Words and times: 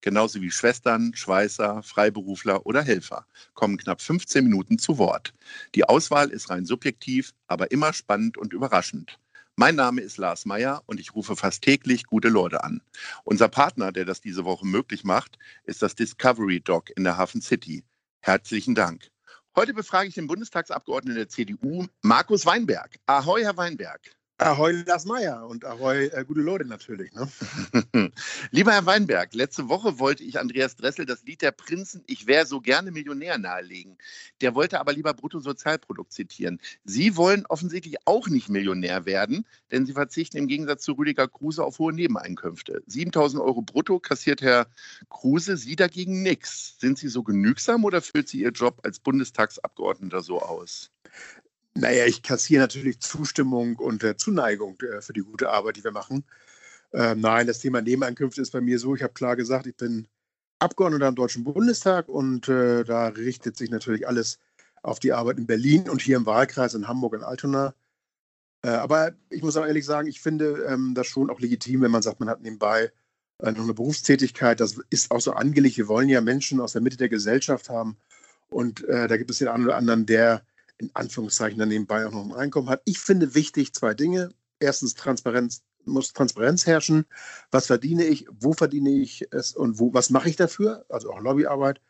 genauso 0.00 0.40
wie 0.40 0.50
Schwestern, 0.50 1.14
Schweißer, 1.14 1.82
Freiberufler 1.82 2.66
oder 2.66 2.82
Helfer, 2.82 3.26
kommen 3.54 3.76
knapp 3.76 4.00
15 4.00 4.44
Minuten 4.44 4.78
zu 4.78 4.98
Wort. 4.98 5.34
Die 5.74 5.84
Auswahl 5.84 6.30
ist 6.30 6.50
rein 6.50 6.64
subjektiv, 6.64 7.34
aber 7.46 7.70
immer 7.70 7.92
spannend 7.92 8.38
und 8.38 8.52
überraschend. 8.52 9.18
Mein 9.56 9.74
Name 9.74 10.02
ist 10.02 10.18
Lars 10.18 10.46
Meyer 10.46 10.82
und 10.86 11.00
ich 11.00 11.16
rufe 11.16 11.34
fast 11.34 11.62
täglich 11.62 12.04
gute 12.04 12.28
Leute 12.28 12.62
an. 12.62 12.80
Unser 13.24 13.48
Partner, 13.48 13.90
der 13.90 14.04
das 14.04 14.20
diese 14.20 14.44
Woche 14.44 14.64
möglich 14.64 15.02
macht, 15.02 15.36
ist 15.64 15.82
das 15.82 15.96
Discovery 15.96 16.60
Dog 16.60 16.90
in 16.96 17.02
der 17.02 17.16
Hafen 17.16 17.42
City. 17.42 17.82
Herzlichen 18.20 18.76
Dank. 18.76 19.10
Heute 19.56 19.74
befrage 19.74 20.08
ich 20.08 20.14
den 20.14 20.28
Bundestagsabgeordneten 20.28 21.16
der 21.16 21.28
CDU, 21.28 21.88
Markus 22.02 22.46
Weinberg. 22.46 23.00
Ahoi, 23.06 23.42
Herr 23.42 23.56
Weinberg. 23.56 24.00
Ahoi 24.40 24.84
Lars 24.86 25.04
Meyer 25.04 25.48
und 25.48 25.64
Ahoi 25.64 26.06
äh, 26.06 26.24
gute 26.24 26.42
Leute 26.42 26.64
natürlich. 26.64 27.12
Ne? 27.12 27.28
Lieber 28.52 28.70
Herr 28.70 28.86
Weinberg, 28.86 29.34
letzte 29.34 29.68
Woche 29.68 29.98
wollte 29.98 30.22
ich 30.22 30.38
Andreas 30.38 30.76
Dressel 30.76 31.06
das 31.06 31.24
Lied 31.24 31.42
der 31.42 31.50
Prinzen 31.50 32.04
Ich 32.06 32.28
wäre 32.28 32.46
so 32.46 32.60
gerne 32.60 32.92
Millionär 32.92 33.36
nahelegen. 33.36 33.98
Der 34.40 34.54
wollte 34.54 34.78
aber 34.78 34.92
lieber 34.92 35.12
Bruttosozialprodukt 35.12 36.12
zitieren. 36.12 36.60
Sie 36.84 37.16
wollen 37.16 37.46
offensichtlich 37.46 37.96
auch 38.04 38.28
nicht 38.28 38.48
Millionär 38.48 39.06
werden, 39.06 39.44
denn 39.72 39.86
Sie 39.86 39.92
verzichten 39.92 40.36
im 40.36 40.46
Gegensatz 40.46 40.84
zu 40.84 40.92
Rüdiger 40.92 41.26
Kruse 41.26 41.64
auf 41.64 41.80
hohe 41.80 41.92
Nebeneinkünfte. 41.92 42.84
7000 42.86 43.42
Euro 43.42 43.62
brutto 43.62 43.98
kassiert 43.98 44.40
Herr 44.40 44.68
Kruse, 45.10 45.56
Sie 45.56 45.74
dagegen 45.74 46.22
nichts. 46.22 46.76
Sind 46.78 46.96
Sie 46.96 47.08
so 47.08 47.24
genügsam 47.24 47.84
oder 47.84 48.00
füllt 48.02 48.28
Sie 48.28 48.42
Ihr 48.42 48.52
Job 48.52 48.82
als 48.84 49.00
Bundestagsabgeordneter 49.00 50.22
so 50.22 50.40
aus? 50.40 50.92
Naja, 51.78 52.06
ich 52.06 52.22
kassiere 52.22 52.62
natürlich 52.62 52.98
Zustimmung 52.98 53.76
und 53.76 54.02
äh, 54.02 54.16
Zuneigung 54.16 54.76
äh, 54.82 55.00
für 55.00 55.12
die 55.12 55.20
gute 55.20 55.50
Arbeit, 55.50 55.76
die 55.76 55.84
wir 55.84 55.92
machen. 55.92 56.24
Ähm, 56.92 57.20
nein, 57.20 57.46
das 57.46 57.60
Thema 57.60 57.80
Nebeneinkünfte 57.80 58.42
ist 58.42 58.50
bei 58.50 58.60
mir 58.60 58.80
so, 58.80 58.96
ich 58.96 59.02
habe 59.04 59.12
klar 59.12 59.36
gesagt, 59.36 59.68
ich 59.68 59.76
bin 59.76 60.08
Abgeordneter 60.58 61.06
im 61.06 61.14
Deutschen 61.14 61.44
Bundestag 61.44 62.08
und 62.08 62.48
äh, 62.48 62.82
da 62.82 63.06
richtet 63.08 63.56
sich 63.56 63.70
natürlich 63.70 64.08
alles 64.08 64.40
auf 64.82 64.98
die 64.98 65.12
Arbeit 65.12 65.38
in 65.38 65.46
Berlin 65.46 65.88
und 65.88 66.02
hier 66.02 66.16
im 66.16 66.26
Wahlkreis 66.26 66.74
in 66.74 66.88
Hamburg 66.88 67.12
und 67.12 67.22
Altona. 67.22 67.74
Äh, 68.62 68.70
aber 68.70 69.12
ich 69.30 69.42
muss 69.42 69.56
auch 69.56 69.64
ehrlich 69.64 69.84
sagen, 69.84 70.08
ich 70.08 70.20
finde 70.20 70.66
ähm, 70.68 70.94
das 70.94 71.06
schon 71.06 71.30
auch 71.30 71.38
legitim, 71.38 71.82
wenn 71.82 71.92
man 71.92 72.02
sagt, 72.02 72.18
man 72.18 72.28
hat 72.28 72.40
nebenbei 72.42 72.90
äh, 73.38 73.52
noch 73.52 73.62
eine 73.62 73.74
Berufstätigkeit. 73.74 74.58
Das 74.58 74.80
ist 74.90 75.12
auch 75.12 75.20
so 75.20 75.32
angelegt. 75.32 75.76
Wir 75.76 75.86
wollen 75.86 76.08
ja 76.08 76.20
Menschen 76.20 76.60
aus 76.60 76.72
der 76.72 76.82
Mitte 76.82 76.96
der 76.96 77.08
Gesellschaft 77.08 77.70
haben. 77.70 77.96
Und 78.48 78.82
äh, 78.88 79.06
da 79.06 79.16
gibt 79.16 79.30
es 79.30 79.38
den 79.38 79.46
einen 79.46 79.64
oder 79.64 79.76
anderen, 79.76 80.06
der 80.06 80.42
in 80.78 80.90
Anführungszeichen 80.94 81.58
dann 81.58 81.68
nebenbei 81.68 82.06
auch 82.06 82.12
noch 82.12 82.24
ein 82.24 82.32
Einkommen 82.32 82.68
hat. 82.68 82.82
Ich 82.84 82.98
finde 82.98 83.34
wichtig 83.34 83.74
zwei 83.74 83.94
Dinge. 83.94 84.30
Erstens 84.60 84.94
Transparenz 84.94 85.62
muss 85.84 86.12
Transparenz 86.12 86.66
herrschen. 86.66 87.06
Was 87.50 87.66
verdiene 87.66 88.04
ich? 88.04 88.26
Wo 88.30 88.52
verdiene 88.52 88.90
ich 88.90 89.26
es? 89.30 89.54
Und 89.54 89.78
wo, 89.78 89.92
was 89.94 90.10
mache 90.10 90.28
ich 90.28 90.36
dafür? 90.36 90.84
Also 90.88 91.12
auch 91.12 91.20
Lobbyarbeit. 91.20 91.80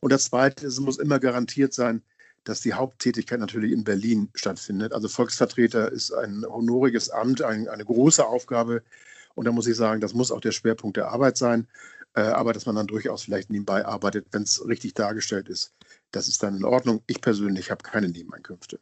Und 0.00 0.12
das 0.12 0.26
Zweite 0.26 0.66
ist, 0.66 0.74
es 0.74 0.80
muss 0.80 0.98
immer 0.98 1.18
garantiert 1.18 1.72
sein, 1.72 2.02
dass 2.44 2.60
die 2.60 2.74
Haupttätigkeit 2.74 3.40
natürlich 3.40 3.72
in 3.72 3.84
Berlin 3.84 4.28
stattfindet. 4.34 4.92
Also 4.92 5.08
Volksvertreter 5.08 5.90
ist 5.90 6.12
ein 6.12 6.44
honoriges 6.46 7.10
Amt, 7.10 7.42
ein, 7.42 7.68
eine 7.68 7.84
große 7.84 8.24
Aufgabe. 8.24 8.82
Und 9.34 9.46
da 9.46 9.52
muss 9.52 9.66
ich 9.66 9.76
sagen, 9.76 10.00
das 10.00 10.14
muss 10.14 10.30
auch 10.30 10.40
der 10.40 10.52
Schwerpunkt 10.52 10.96
der 10.96 11.08
Arbeit 11.08 11.36
sein. 11.36 11.66
Äh, 12.16 12.22
aber 12.22 12.52
dass 12.52 12.66
man 12.66 12.74
dann 12.74 12.86
durchaus 12.86 13.22
vielleicht 13.22 13.50
nebenbei 13.50 13.84
arbeitet, 13.84 14.26
wenn 14.32 14.42
es 14.42 14.66
richtig 14.66 14.94
dargestellt 14.94 15.48
ist. 15.48 15.74
Das 16.10 16.28
ist 16.28 16.42
dann 16.42 16.56
in 16.56 16.64
Ordnung. 16.64 17.02
Ich 17.06 17.20
persönlich 17.20 17.70
habe 17.70 17.82
keine 17.82 18.08
Nebeneinkünfte. 18.08 18.80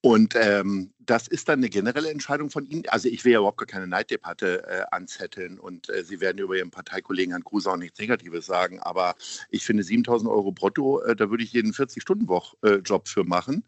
Und 0.00 0.34
ähm, 0.36 0.92
das 0.98 1.26
ist 1.26 1.48
dann 1.48 1.60
eine 1.60 1.68
generelle 1.68 2.10
Entscheidung 2.10 2.50
von 2.50 2.66
Ihnen. 2.66 2.84
Also 2.88 3.08
ich 3.08 3.24
will 3.24 3.32
ja 3.32 3.38
überhaupt 3.38 3.58
gar 3.58 3.66
keine 3.66 3.86
Neiddebatte 3.86 4.64
äh, 4.66 4.84
anzetteln 4.90 5.58
und 5.58 5.88
äh, 5.88 6.04
Sie 6.04 6.20
werden 6.20 6.38
über 6.38 6.56
Ihren 6.56 6.70
Parteikollegen 6.70 7.32
Herrn 7.32 7.44
Kruse 7.44 7.70
auch 7.70 7.76
nichts 7.76 7.98
Negatives 7.98 8.46
sagen. 8.46 8.78
Aber 8.80 9.14
ich 9.50 9.64
finde 9.64 9.82
7.000 9.82 10.28
Euro 10.30 10.52
brutto, 10.52 11.00
äh, 11.02 11.16
da 11.16 11.30
würde 11.30 11.44
ich 11.44 11.52
jeden 11.52 11.72
40-Stunden-Job 11.72 13.08
für 13.08 13.24
machen, 13.24 13.64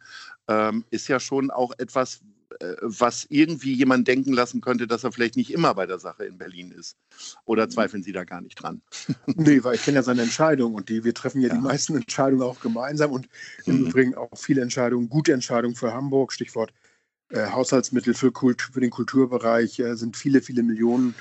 ähm, 0.49 0.85
ist 0.91 1.09
ja 1.09 1.19
schon 1.19 1.50
auch 1.50 1.73
etwas, 1.79 2.17
äh, 2.17 2.38
was 2.81 3.27
irgendwie 3.29 3.75
jemand 3.75 4.09
denken 4.09 4.33
lassen 4.33 4.61
könnte, 4.61 4.87
dass 4.87 5.05
er 5.05 5.13
vielleicht 5.13 5.37
nicht 5.37 5.53
immer 5.53 5.75
bei 5.75 5.87
der 5.87 5.99
Sache 5.99 6.25
in 6.25 6.39
Berlin 6.39 6.71
ist. 6.71 6.97
Oder 7.45 7.67
mhm. 7.67 7.71
zweifeln 7.71 8.03
Sie 8.03 8.13
da 8.13 8.25
gar 8.25 8.41
nicht 8.41 8.57
dran? 8.57 8.81
nee, 9.27 9.63
weil 9.63 9.75
ich 9.75 9.83
kenne 9.83 9.97
ja 9.97 10.03
seine 10.03 10.23
Entscheidung 10.23 10.75
und 10.75 10.89
die, 10.89 11.05
wir 11.05 11.15
treffen 11.15 11.41
ja, 11.41 11.49
ja. 11.49 11.55
die 11.55 11.61
meisten 11.61 11.95
Entscheidungen 11.97 12.43
auch 12.43 12.61
gemeinsam 12.61 13.13
und 13.13 13.29
im 13.67 13.81
mhm. 13.81 13.87
Übrigen 13.87 14.15
auch 14.15 14.37
viele 14.37 14.63
Entscheidungen, 14.63 15.09
gute 15.09 15.33
Entscheidungen 15.33 15.75
für 15.75 15.93
Hamburg, 15.93 16.33
Stichwort 16.33 16.73
äh, 17.31 17.47
Haushaltsmittel 17.51 18.15
für, 18.15 18.33
Kult, 18.33 18.63
für, 18.63 18.81
den 18.81 18.91
Kulturbereich 18.91 19.79
äh, 19.81 19.95
sind 19.97 20.17
viele, 20.17 20.41
viele 20.41 20.63
Millionen 20.63 21.15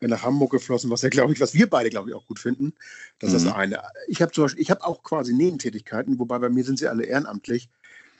äh, 0.00 0.08
nach 0.08 0.22
Hamburg 0.22 0.50
geflossen, 0.52 0.90
was 0.90 1.02
ja, 1.02 1.08
glaube 1.08 1.32
ich, 1.32 1.40
was 1.40 1.54
wir 1.54 1.68
beide, 1.68 1.88
glaube 1.90 2.10
ich, 2.10 2.14
auch 2.14 2.26
gut 2.26 2.38
finden. 2.38 2.74
Das 3.18 3.30
mhm. 3.30 3.36
ist 3.36 3.46
das 3.46 3.54
eine. 3.54 3.82
Ich 4.08 4.20
habe 4.20 4.32
zum 4.32 4.44
Beispiel, 4.44 4.62
ich 4.62 4.70
habe 4.70 4.84
auch 4.84 5.02
quasi 5.02 5.32
Nebentätigkeiten, 5.32 6.18
wobei 6.18 6.38
bei 6.38 6.50
mir 6.50 6.64
sind 6.64 6.78
sie 6.78 6.88
alle 6.88 7.04
ehrenamtlich. 7.04 7.70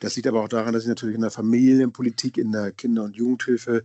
Das 0.04 0.16
liegt 0.16 0.28
aber 0.28 0.42
auch 0.42 0.48
daran, 0.48 0.72
dass 0.72 0.82
ich 0.82 0.88
natürlich 0.88 1.15
in 1.15 1.22
der 1.22 1.31
Familienpolitik, 1.31 2.38
in 2.38 2.53
der 2.53 2.72
Kinder- 2.72 3.04
und 3.04 3.16
Jugendhilfe 3.16 3.84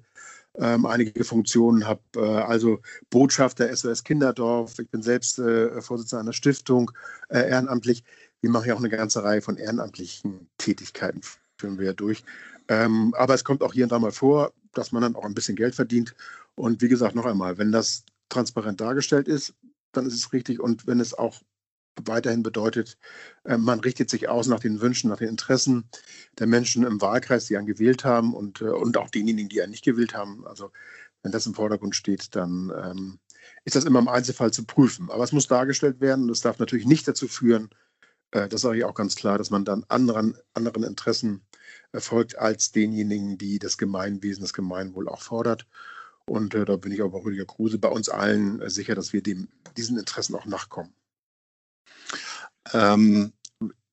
ähm, 0.55 0.85
einige 0.85 1.23
Funktionen 1.23 1.87
habe. 1.87 2.01
Äh, 2.15 2.19
also 2.19 2.79
Botschafter 3.09 3.73
SOS 3.75 4.03
Kinderdorf. 4.03 4.77
Ich 4.79 4.89
bin 4.89 5.01
selbst 5.01 5.39
äh, 5.39 5.81
Vorsitzender 5.81 6.21
einer 6.21 6.33
Stiftung, 6.33 6.91
äh, 7.29 7.49
ehrenamtlich. 7.49 8.03
Wir 8.41 8.49
machen 8.49 8.67
ja 8.67 8.73
auch 8.73 8.79
eine 8.79 8.89
ganze 8.89 9.23
Reihe 9.23 9.41
von 9.41 9.57
ehrenamtlichen 9.57 10.49
Tätigkeiten, 10.57 11.21
führen 11.57 11.77
wir 11.77 11.87
ja 11.87 11.93
durch. 11.93 12.23
Ähm, 12.67 13.13
aber 13.17 13.33
es 13.33 13.43
kommt 13.43 13.63
auch 13.63 13.73
hier 13.73 13.85
und 13.85 13.91
da 13.91 13.99
mal 13.99 14.11
vor, 14.11 14.53
dass 14.73 14.91
man 14.91 15.01
dann 15.01 15.15
auch 15.15 15.25
ein 15.25 15.33
bisschen 15.33 15.55
Geld 15.55 15.75
verdient. 15.75 16.15
Und 16.55 16.81
wie 16.81 16.89
gesagt, 16.89 17.15
noch 17.15 17.25
einmal, 17.25 17.57
wenn 17.57 17.71
das 17.71 18.03
transparent 18.29 18.81
dargestellt 18.81 19.27
ist, 19.27 19.53
dann 19.91 20.05
ist 20.05 20.13
es 20.13 20.33
richtig. 20.33 20.59
Und 20.59 20.85
wenn 20.87 20.99
es 20.99 21.13
auch 21.13 21.41
weiterhin 22.05 22.43
bedeutet, 22.43 22.97
äh, 23.43 23.57
man 23.57 23.79
richtet 23.79 24.09
sich 24.09 24.29
aus 24.29 24.47
nach 24.47 24.59
den 24.59 24.81
Wünschen, 24.81 25.09
nach 25.09 25.17
den 25.17 25.29
Interessen 25.29 25.89
der 26.37 26.47
Menschen 26.47 26.83
im 26.83 27.01
Wahlkreis, 27.01 27.45
die 27.45 27.57
einen 27.57 27.67
gewählt 27.67 28.03
haben 28.05 28.33
und, 28.33 28.61
äh, 28.61 28.65
und 28.65 28.97
auch 28.97 29.09
denjenigen, 29.09 29.49
die 29.49 29.61
einen 29.61 29.71
nicht 29.71 29.83
gewählt 29.83 30.13
haben. 30.13 30.45
Also 30.47 30.71
wenn 31.23 31.31
das 31.31 31.45
im 31.45 31.53
Vordergrund 31.53 31.95
steht, 31.95 32.35
dann 32.35 32.71
ähm, 32.83 33.19
ist 33.65 33.75
das 33.75 33.85
immer 33.85 33.99
im 33.99 34.07
Einzelfall 34.07 34.51
zu 34.51 34.65
prüfen. 34.65 35.09
Aber 35.09 35.23
es 35.23 35.31
muss 35.31 35.47
dargestellt 35.47 35.99
werden 35.99 36.25
und 36.25 36.31
es 36.31 36.41
darf 36.41 36.59
natürlich 36.59 36.85
nicht 36.85 37.07
dazu 37.07 37.27
führen, 37.27 37.69
äh, 38.31 38.47
das 38.47 38.61
sage 38.61 38.77
ich 38.77 38.83
auch 38.83 38.93
ganz 38.93 39.15
klar, 39.15 39.37
dass 39.37 39.49
man 39.49 39.65
dann 39.65 39.85
anderen, 39.87 40.37
anderen 40.53 40.83
Interessen 40.83 41.41
folgt 41.93 42.37
als 42.37 42.71
denjenigen, 42.71 43.37
die 43.37 43.59
das 43.59 43.77
Gemeinwesen, 43.77 44.41
das 44.41 44.53
Gemeinwohl 44.53 45.09
auch 45.09 45.21
fordert. 45.21 45.65
Und 46.25 46.53
äh, 46.53 46.65
da 46.65 46.75
bin 46.77 46.91
ich 46.91 47.01
auch 47.01 47.09
bei 47.09 47.19
Rüdiger 47.19 47.45
Kruse, 47.45 47.79
bei 47.79 47.89
uns 47.89 48.09
allen 48.09 48.61
äh, 48.61 48.69
sicher, 48.69 48.95
dass 48.95 49.13
wir 49.13 49.23
dem, 49.23 49.49
diesen 49.77 49.97
Interessen 49.97 50.35
auch 50.35 50.45
nachkommen. 50.45 50.93
Ähm, 52.73 53.33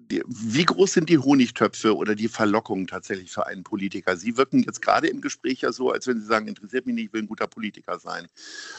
wie 0.09 0.65
groß 0.65 0.93
sind 0.93 1.09
die 1.09 1.19
Honigtöpfe 1.19 1.97
oder 1.97 2.15
die 2.15 2.29
Verlockungen 2.29 2.87
tatsächlich 2.87 3.33
für 3.33 3.47
einen 3.47 3.65
Politiker? 3.65 4.17
Sie 4.17 4.37
wirken 4.37 4.63
jetzt 4.63 4.81
gerade 4.81 5.09
im 5.09 5.21
Gespräch 5.21 5.63
ja 5.63 5.73
so, 5.73 5.91
als 5.91 6.07
wenn 6.07 6.21
Sie 6.21 6.27
sagen, 6.27 6.49
interessiert 6.49 6.87
mich 6.87 6.95
nicht, 6.95 7.07
ich 7.07 7.13
will 7.13 7.23
ein 7.23 7.27
guter 7.27 7.47
Politiker 7.47 7.99
sein. 7.99 8.27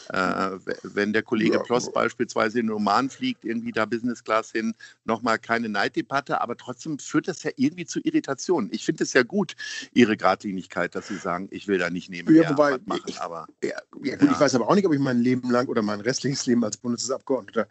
Äh, 0.08 0.50
wenn 0.82 1.12
der 1.12 1.22
Kollege 1.22 1.56
ja, 1.56 1.62
Ploss 1.62 1.92
beispielsweise 1.92 2.60
in 2.60 2.70
Oman 2.70 3.10
fliegt, 3.10 3.44
irgendwie 3.44 3.72
da 3.72 3.84
Business 3.84 4.24
Class 4.24 4.52
hin, 4.52 4.74
nochmal 5.04 5.38
keine 5.38 5.68
Neiddebatte, 5.68 6.40
aber 6.40 6.56
trotzdem 6.56 6.98
führt 6.98 7.28
das 7.28 7.42
ja 7.42 7.50
irgendwie 7.56 7.86
zu 7.86 8.00
Irritationen. 8.02 8.70
Ich 8.72 8.84
finde 8.84 9.04
es 9.04 9.12
ja 9.12 9.22
gut, 9.22 9.54
Ihre 9.92 10.16
Gradlinigkeit, 10.16 10.94
dass 10.94 11.08
Sie 11.08 11.16
sagen, 11.16 11.48
ich 11.50 11.68
will 11.68 11.78
da 11.78 11.90
nicht 11.90 12.10
nehmen. 12.10 12.34
Ja, 12.34 12.48
wobei, 12.50 12.78
machen, 12.86 13.02
ich, 13.06 13.20
aber, 13.20 13.46
ja, 13.62 13.70
ja, 14.02 14.16
gut, 14.16 14.30
ich 14.30 14.40
weiß 14.40 14.54
aber 14.54 14.68
auch 14.68 14.74
nicht, 14.74 14.86
ob 14.86 14.94
ich 14.94 15.00
mein 15.00 15.18
Leben 15.18 15.50
lang 15.50 15.68
oder 15.68 15.82
mein 15.82 16.00
restliches 16.00 16.46
Leben 16.46 16.64
als 16.64 16.76
Bundestagsabgeordneter 16.76 17.68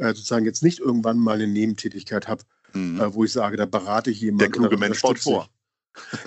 äh, 0.00 0.08
sozusagen 0.08 0.46
jetzt 0.46 0.62
nicht 0.62 0.80
irgendwann 0.80 1.18
mal 1.18 1.36
eine 1.36 1.46
Nebentätigkeit 1.46 2.26
habe, 2.26 2.42
mhm. 2.72 3.00
äh, 3.00 3.14
wo 3.14 3.24
ich 3.24 3.32
sage, 3.32 3.56
da 3.56 3.66
berate 3.66 4.10
ich 4.10 4.20
jemanden. 4.20 4.38
Der 4.38 4.50
kluge 4.50 4.76
Mensch 4.76 5.02
baut 5.02 5.18
vor. 5.18 5.48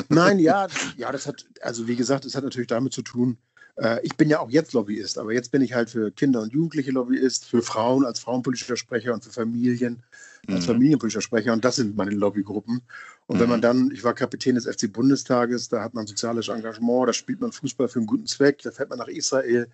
Nein, 0.09 0.39
ja, 0.39 0.67
ja, 0.97 1.11
das 1.11 1.25
hat, 1.25 1.45
also 1.61 1.87
wie 1.87 1.95
gesagt, 1.95 2.25
das 2.25 2.35
hat 2.35 2.43
natürlich 2.43 2.67
damit 2.67 2.93
zu 2.93 3.01
tun, 3.01 3.37
äh, 3.77 3.99
ich 4.03 4.15
bin 4.15 4.29
ja 4.29 4.39
auch 4.39 4.49
jetzt 4.49 4.73
Lobbyist, 4.73 5.17
aber 5.17 5.33
jetzt 5.33 5.51
bin 5.51 5.61
ich 5.61 5.73
halt 5.73 5.89
für 5.89 6.11
Kinder 6.11 6.41
und 6.41 6.53
Jugendliche 6.53 6.91
Lobbyist, 6.91 7.45
für 7.45 7.61
Frauen 7.61 8.05
als 8.05 8.19
frauenpolitischer 8.19 8.77
Sprecher 8.77 9.13
und 9.13 9.23
für 9.23 9.31
Familien 9.31 10.03
als 10.47 10.61
mhm. 10.61 10.73
familienpolitischer 10.73 11.21
Sprecher 11.21 11.53
und 11.53 11.63
das 11.63 11.77
sind 11.77 11.95
meine 11.95 12.11
Lobbygruppen. 12.11 12.81
Und 13.27 13.37
mhm. 13.37 13.41
wenn 13.41 13.49
man 13.49 13.59
mhm. 13.59 13.63
dann, 13.63 13.91
ich 13.91 14.03
war 14.03 14.13
Kapitän 14.13 14.55
des 14.55 14.65
FC 14.65 14.91
Bundestages, 14.91 15.69
da 15.69 15.81
hat 15.81 15.93
man 15.93 16.05
soziales 16.05 16.49
Engagement, 16.49 17.07
da 17.07 17.13
spielt 17.13 17.39
man 17.39 17.51
Fußball 17.51 17.87
für 17.87 17.99
einen 17.99 18.07
guten 18.07 18.27
Zweck, 18.27 18.61
da 18.61 18.71
fährt 18.71 18.89
man 18.89 18.99
nach 18.99 19.07
Israel, 19.07 19.67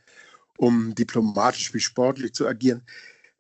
um 0.58 0.94
diplomatisch 0.94 1.74
wie 1.74 1.80
sportlich 1.80 2.34
zu 2.34 2.48
agieren 2.48 2.84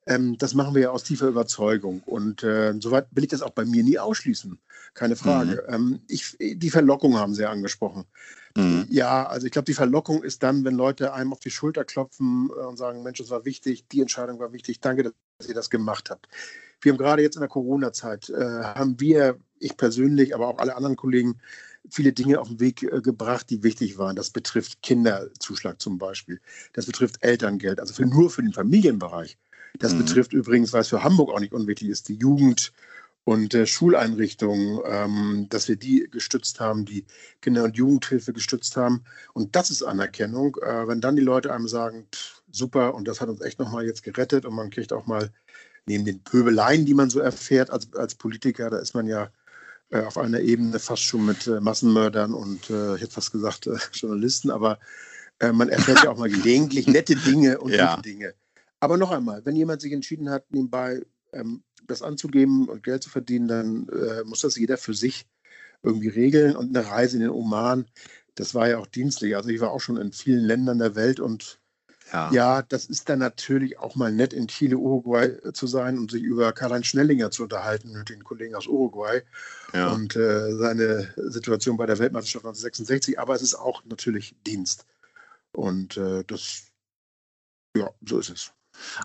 Ähm, 0.09 0.38
das 0.39 0.56
machen 0.56 0.73
wir 0.73 0.81
ja 0.81 0.89
aus 0.89 1.03
tiefer 1.03 1.27
Überzeugung. 1.27 2.01
Und 2.06 2.44
äh, 2.44 2.73
soweit 2.79 3.07
will 3.11 3.23
ich 3.23 3.29
das 3.29 3.44
auch 3.44 3.51
bei 3.51 3.63
mir 3.63 3.83
nie 3.83 4.00
ausschließen. 4.00 4.59
Keine 4.95 5.15
Frage. 5.15 5.63
Mhm. 5.67 5.73
Ähm, 5.73 6.00
ich, 6.07 6.35
die 6.39 6.69
Verlockung 6.71 7.15
haben 7.17 7.35
Sie 7.35 7.45
angesprochen. 7.45 8.06
Mhm. 8.57 8.88
Ja, 8.89 9.27
also 9.27 9.45
ich 9.45 9.51
glaube, 9.51 9.67
die 9.67 9.75
Verlockung 9.75 10.23
ist 10.23 10.41
dann, 10.41 10.65
wenn 10.65 10.73
Leute 10.73 11.13
einem 11.13 11.31
auf 11.31 11.39
die 11.39 11.51
Schulter 11.51 11.85
klopfen 11.85 12.50
äh, 12.50 12.65
und 12.65 12.77
sagen, 12.77 13.03
Mensch, 13.03 13.19
das 13.19 13.29
war 13.29 13.45
wichtig, 13.45 13.88
die 13.88 14.01
Entscheidung 14.01 14.39
war 14.39 14.51
wichtig, 14.51 14.79
danke, 14.79 15.03
dass 15.03 15.47
ihr 15.47 15.53
das 15.53 15.69
gemacht 15.69 16.09
habt. 16.09 16.27
Wir 16.81 16.91
haben 16.91 16.97
gerade 16.97 17.21
jetzt 17.21 17.35
in 17.35 17.41
der 17.41 17.50
Corona-Zeit, 17.50 18.29
äh, 18.29 18.63
haben 18.63 19.00
wir, 19.00 19.38
ich 19.59 19.77
persönlich, 19.77 20.33
aber 20.33 20.47
auch 20.47 20.57
alle 20.57 20.75
anderen 20.75 20.95
Kollegen, 20.95 21.39
viele 21.91 22.13
Dinge 22.13 22.39
auf 22.39 22.47
den 22.47 22.59
Weg 22.59 22.81
äh, 22.81 23.01
gebracht, 23.01 23.50
die 23.51 23.61
wichtig 23.61 24.00
waren. 24.00 24.15
Das 24.15 24.31
betrifft 24.31 24.81
Kinderzuschlag 24.81 25.79
zum 25.79 26.00
Beispiel. 26.00 26.41
Das 26.73 26.88
betrifft 26.88 27.17
Elterngeld, 27.21 27.79
also 27.79 27.94
für, 27.94 28.07
nur 28.07 28.31
für 28.31 28.41
den 28.41 28.53
Familienbereich. 28.53 29.38
Das 29.77 29.94
mhm. 29.94 30.00
betrifft 30.00 30.33
übrigens, 30.33 30.74
weil 30.74 30.81
es 30.81 30.89
für 30.89 31.04
Hamburg 31.04 31.31
auch 31.31 31.39
nicht 31.39 31.54
unwichtig 31.54 31.89
ist, 31.89 32.10
die 32.10 32.16
Jugend- 32.16 32.71
und 33.24 33.54
äh, 33.54 33.68
Schuleinrichtungen, 33.68 34.80
ähm, 34.86 35.48
dass 35.50 35.68
wir 35.68 35.75
die 35.75 36.07
gestützt 36.10 36.60
haben, 36.60 36.86
die 36.86 37.06
Kinder- 37.42 37.66
und 37.66 37.77
Jugendhilfe 37.77 38.33
gestützt 38.33 38.75
haben. 38.75 39.04
Und 39.33 39.56
das 39.56 39.69
ist 39.69 39.83
Anerkennung. 39.83 40.57
Äh, 40.63 40.88
wenn 40.88 41.01
dann 41.01 41.16
die 41.16 41.21
Leute 41.21 41.54
einem 41.54 41.68
sagen, 41.68 42.07
pff, 42.13 42.42
super, 42.51 42.95
und 42.95 43.07
das 43.07 43.21
hat 43.21 43.30
uns 43.30 43.42
echt 43.42 43.60
nochmal 43.60 43.86
jetzt 43.86 44.04
gerettet 44.04 44.45
und 44.45 44.56
man 44.56 44.71
kriegt 44.71 44.94
auch 44.94 45.06
mal 45.06 45.30
neben 45.86 46.06
den 46.06 46.24
Pöbeleien, 46.24 46.86
die 46.86 46.94
man 46.94 47.10
so 47.10 47.19
erfährt 47.19 47.69
als, 47.69 47.94
als 47.94 48.16
Politiker, 48.16 48.69
da 48.69 48.80
ist 48.80 48.95
man 48.95 49.06
ja 49.06 49.30
äh, 49.92 50.04
auf 50.04 50.18
einer 50.18 50.39
Ebene 50.39 50.77
fast 50.80 51.01
schon 51.04 51.25
mit 51.25 51.48
äh, 51.48 51.60
Massenmördern 51.60 52.33
und 52.33 52.69
äh, 52.69 52.95
ich 52.95 53.01
hätte 53.01 53.13
fast 53.13 53.31
gesagt 53.31 53.69
Journalisten, 53.94 54.51
aber 54.51 54.80
man 55.54 55.69
erfährt 55.69 56.04
ja 56.04 56.10
auch 56.10 56.18
mal 56.18 56.30
gelegentlich 56.30 56.86
nette 56.86 57.16
Dinge 57.16 57.60
und 57.60 57.71
ja. 57.71 57.95
gute 57.95 58.10
Dinge. 58.10 58.33
Aber 58.80 58.98
noch 58.98 59.12
einmal, 59.12 59.46
wenn 59.46 59.56
jemand 59.56 59.81
sich 59.81 59.92
entschieden 59.92 60.30
hat, 60.30 60.52
nebenbei 60.52 61.02
ähm, 61.34 61.64
das 61.86 62.02
anzugeben 62.02 62.70
und 62.70 62.84
Geld 62.84 63.04
zu 63.04 63.10
verdienen, 63.10 63.48
dann 63.48 63.90
äh, 63.90 64.24
muss 64.24 64.42
das 64.42 64.56
jeder 64.58 64.78
für 64.78 64.94
sich 64.94 65.28
irgendwie 65.84 66.10
regeln. 66.10 66.56
Und 66.56 66.76
eine 66.76 66.88
Reise 66.88 67.18
in 67.18 67.24
den 67.24 67.31
Oman, 67.31 67.86
das 68.36 68.56
war 68.56 68.70
ja 68.70 68.78
auch 68.78 68.88
dienstlich. 68.88 69.36
Also 69.36 69.50
ich 69.50 69.60
war 69.60 69.72
auch 69.72 69.81
schon 69.81 69.98
in 69.98 70.12
vielen 70.12 70.44
Ländern 70.44 70.80
der 70.80 70.96
Welt 70.96 71.20
und 71.20 71.60
ja. 72.12 72.31
ja, 72.31 72.62
das 72.64 72.86
ist 72.86 73.08
dann 73.08 73.20
natürlich 73.20 73.78
auch 73.78 73.96
mal 73.96 74.12
nett, 74.12 74.34
in 74.34 74.48
Chile, 74.48 74.78
Uruguay 74.78 75.26
äh, 75.26 75.54
zu 75.54 75.68
sein 75.68 75.98
und 75.98 76.10
sich 76.10 76.24
über 76.24 76.52
Karl-Heinz 76.54 76.88
Schnellinger 76.88 77.30
zu 77.30 77.44
unterhalten 77.44 77.92
mit 77.92 78.10
den 78.10 78.24
Kollegen 78.24 78.56
aus 78.56 78.66
Uruguay 78.66 79.22
ja. 79.74 79.92
und 79.92 80.16
äh, 80.16 80.56
seine 80.56 81.14
Situation 81.18 81.78
bei 81.78 81.86
der 81.86 82.00
Weltmeisterschaft 82.00 82.46
1966. 82.46 83.20
Aber 83.20 83.36
es 83.36 83.44
ist 83.44 83.54
auch 83.54 83.84
natürlich 83.86 84.36
Dienst. 84.48 84.88
Und 85.52 85.98
äh, 85.98 86.24
das, 86.26 86.72
ja, 87.76 87.92
so 88.04 88.20
ist 88.20 88.30
es. 88.30 88.52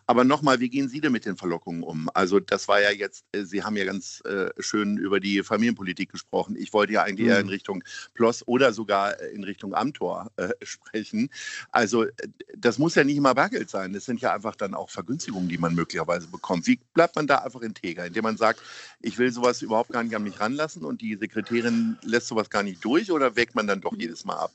Aber 0.07 0.25
nochmal, 0.25 0.61
wie 0.61 0.69
gehen 0.69 0.89
Sie 0.89 1.01
denn 1.01 1.13
mit 1.13 1.25
den 1.25 1.37
Verlockungen 1.37 1.83
um? 1.83 2.09
Also 2.15 2.41
das 2.41 2.69
war 2.69 2.81
ja 2.81 2.91
jetzt, 2.91 3.25
äh, 3.33 3.45
Sie 3.45 3.63
haben 3.63 3.77
ja 3.77 3.85
ganz 3.85 4.23
äh, 4.25 4.51
schön 4.59 4.97
über 4.99 5.21
die 5.21 5.43
Familienpolitik 5.43 6.11
gesprochen. 6.11 6.57
Ich 6.57 6.73
wollte 6.73 6.93
ja 6.93 7.03
eigentlich 7.03 7.27
mhm. 7.27 7.33
eher 7.33 7.41
in 7.41 7.47
mhm. 7.47 7.53
Richtung 7.53 7.85
Ploss 8.15 8.47
oder 8.47 8.73
sogar 8.73 9.21
äh, 9.21 9.29
in 9.31 9.45
Richtung 9.45 9.75
Amtor 9.75 10.31
äh, 10.37 10.49
sprechen. 10.63 11.31
Also 11.71 12.05
äh, 12.05 12.13
das 12.57 12.79
muss 12.79 12.95
ja 12.95 13.05
nicht 13.05 13.17
immer 13.17 13.35
Bargeld 13.35 13.71
sein. 13.71 13.93
Das 13.93 14.05
sind 14.05 14.21
ja 14.21 14.35
einfach 14.35 14.57
dann 14.57 14.75
auch 14.75 14.91
Vergünstigungen, 14.91 15.49
die 15.49 15.59
man 15.59 15.75
möglicherweise 15.75 16.29
bekommt. 16.29 16.67
Wie 16.67 16.79
bleibt 16.95 17.17
man 17.17 17.27
da 17.27 17.39
einfach 17.39 17.61
integer? 17.61 18.07
Indem 18.07 18.25
man 18.25 18.37
sagt, 18.37 18.61
ich 19.01 19.19
will 19.19 19.33
sowas 19.33 19.63
überhaupt 19.63 19.91
gar 19.91 20.03
nicht 20.03 20.17
an 20.17 20.23
mich 20.23 20.41
ranlassen 20.41 20.85
und 20.85 21.01
die 21.01 21.17
Sekretärin 21.17 21.99
lässt 22.03 22.29
sowas 22.29 22.51
gar 22.51 22.63
nicht 22.63 22.85
durch 22.85 23.11
oder 23.11 23.37
wägt 23.37 23.55
man 23.55 23.67
dann 23.67 23.81
doch 23.81 23.95
jedes 23.97 24.25
Mal 24.25 24.37
ab? 24.37 24.53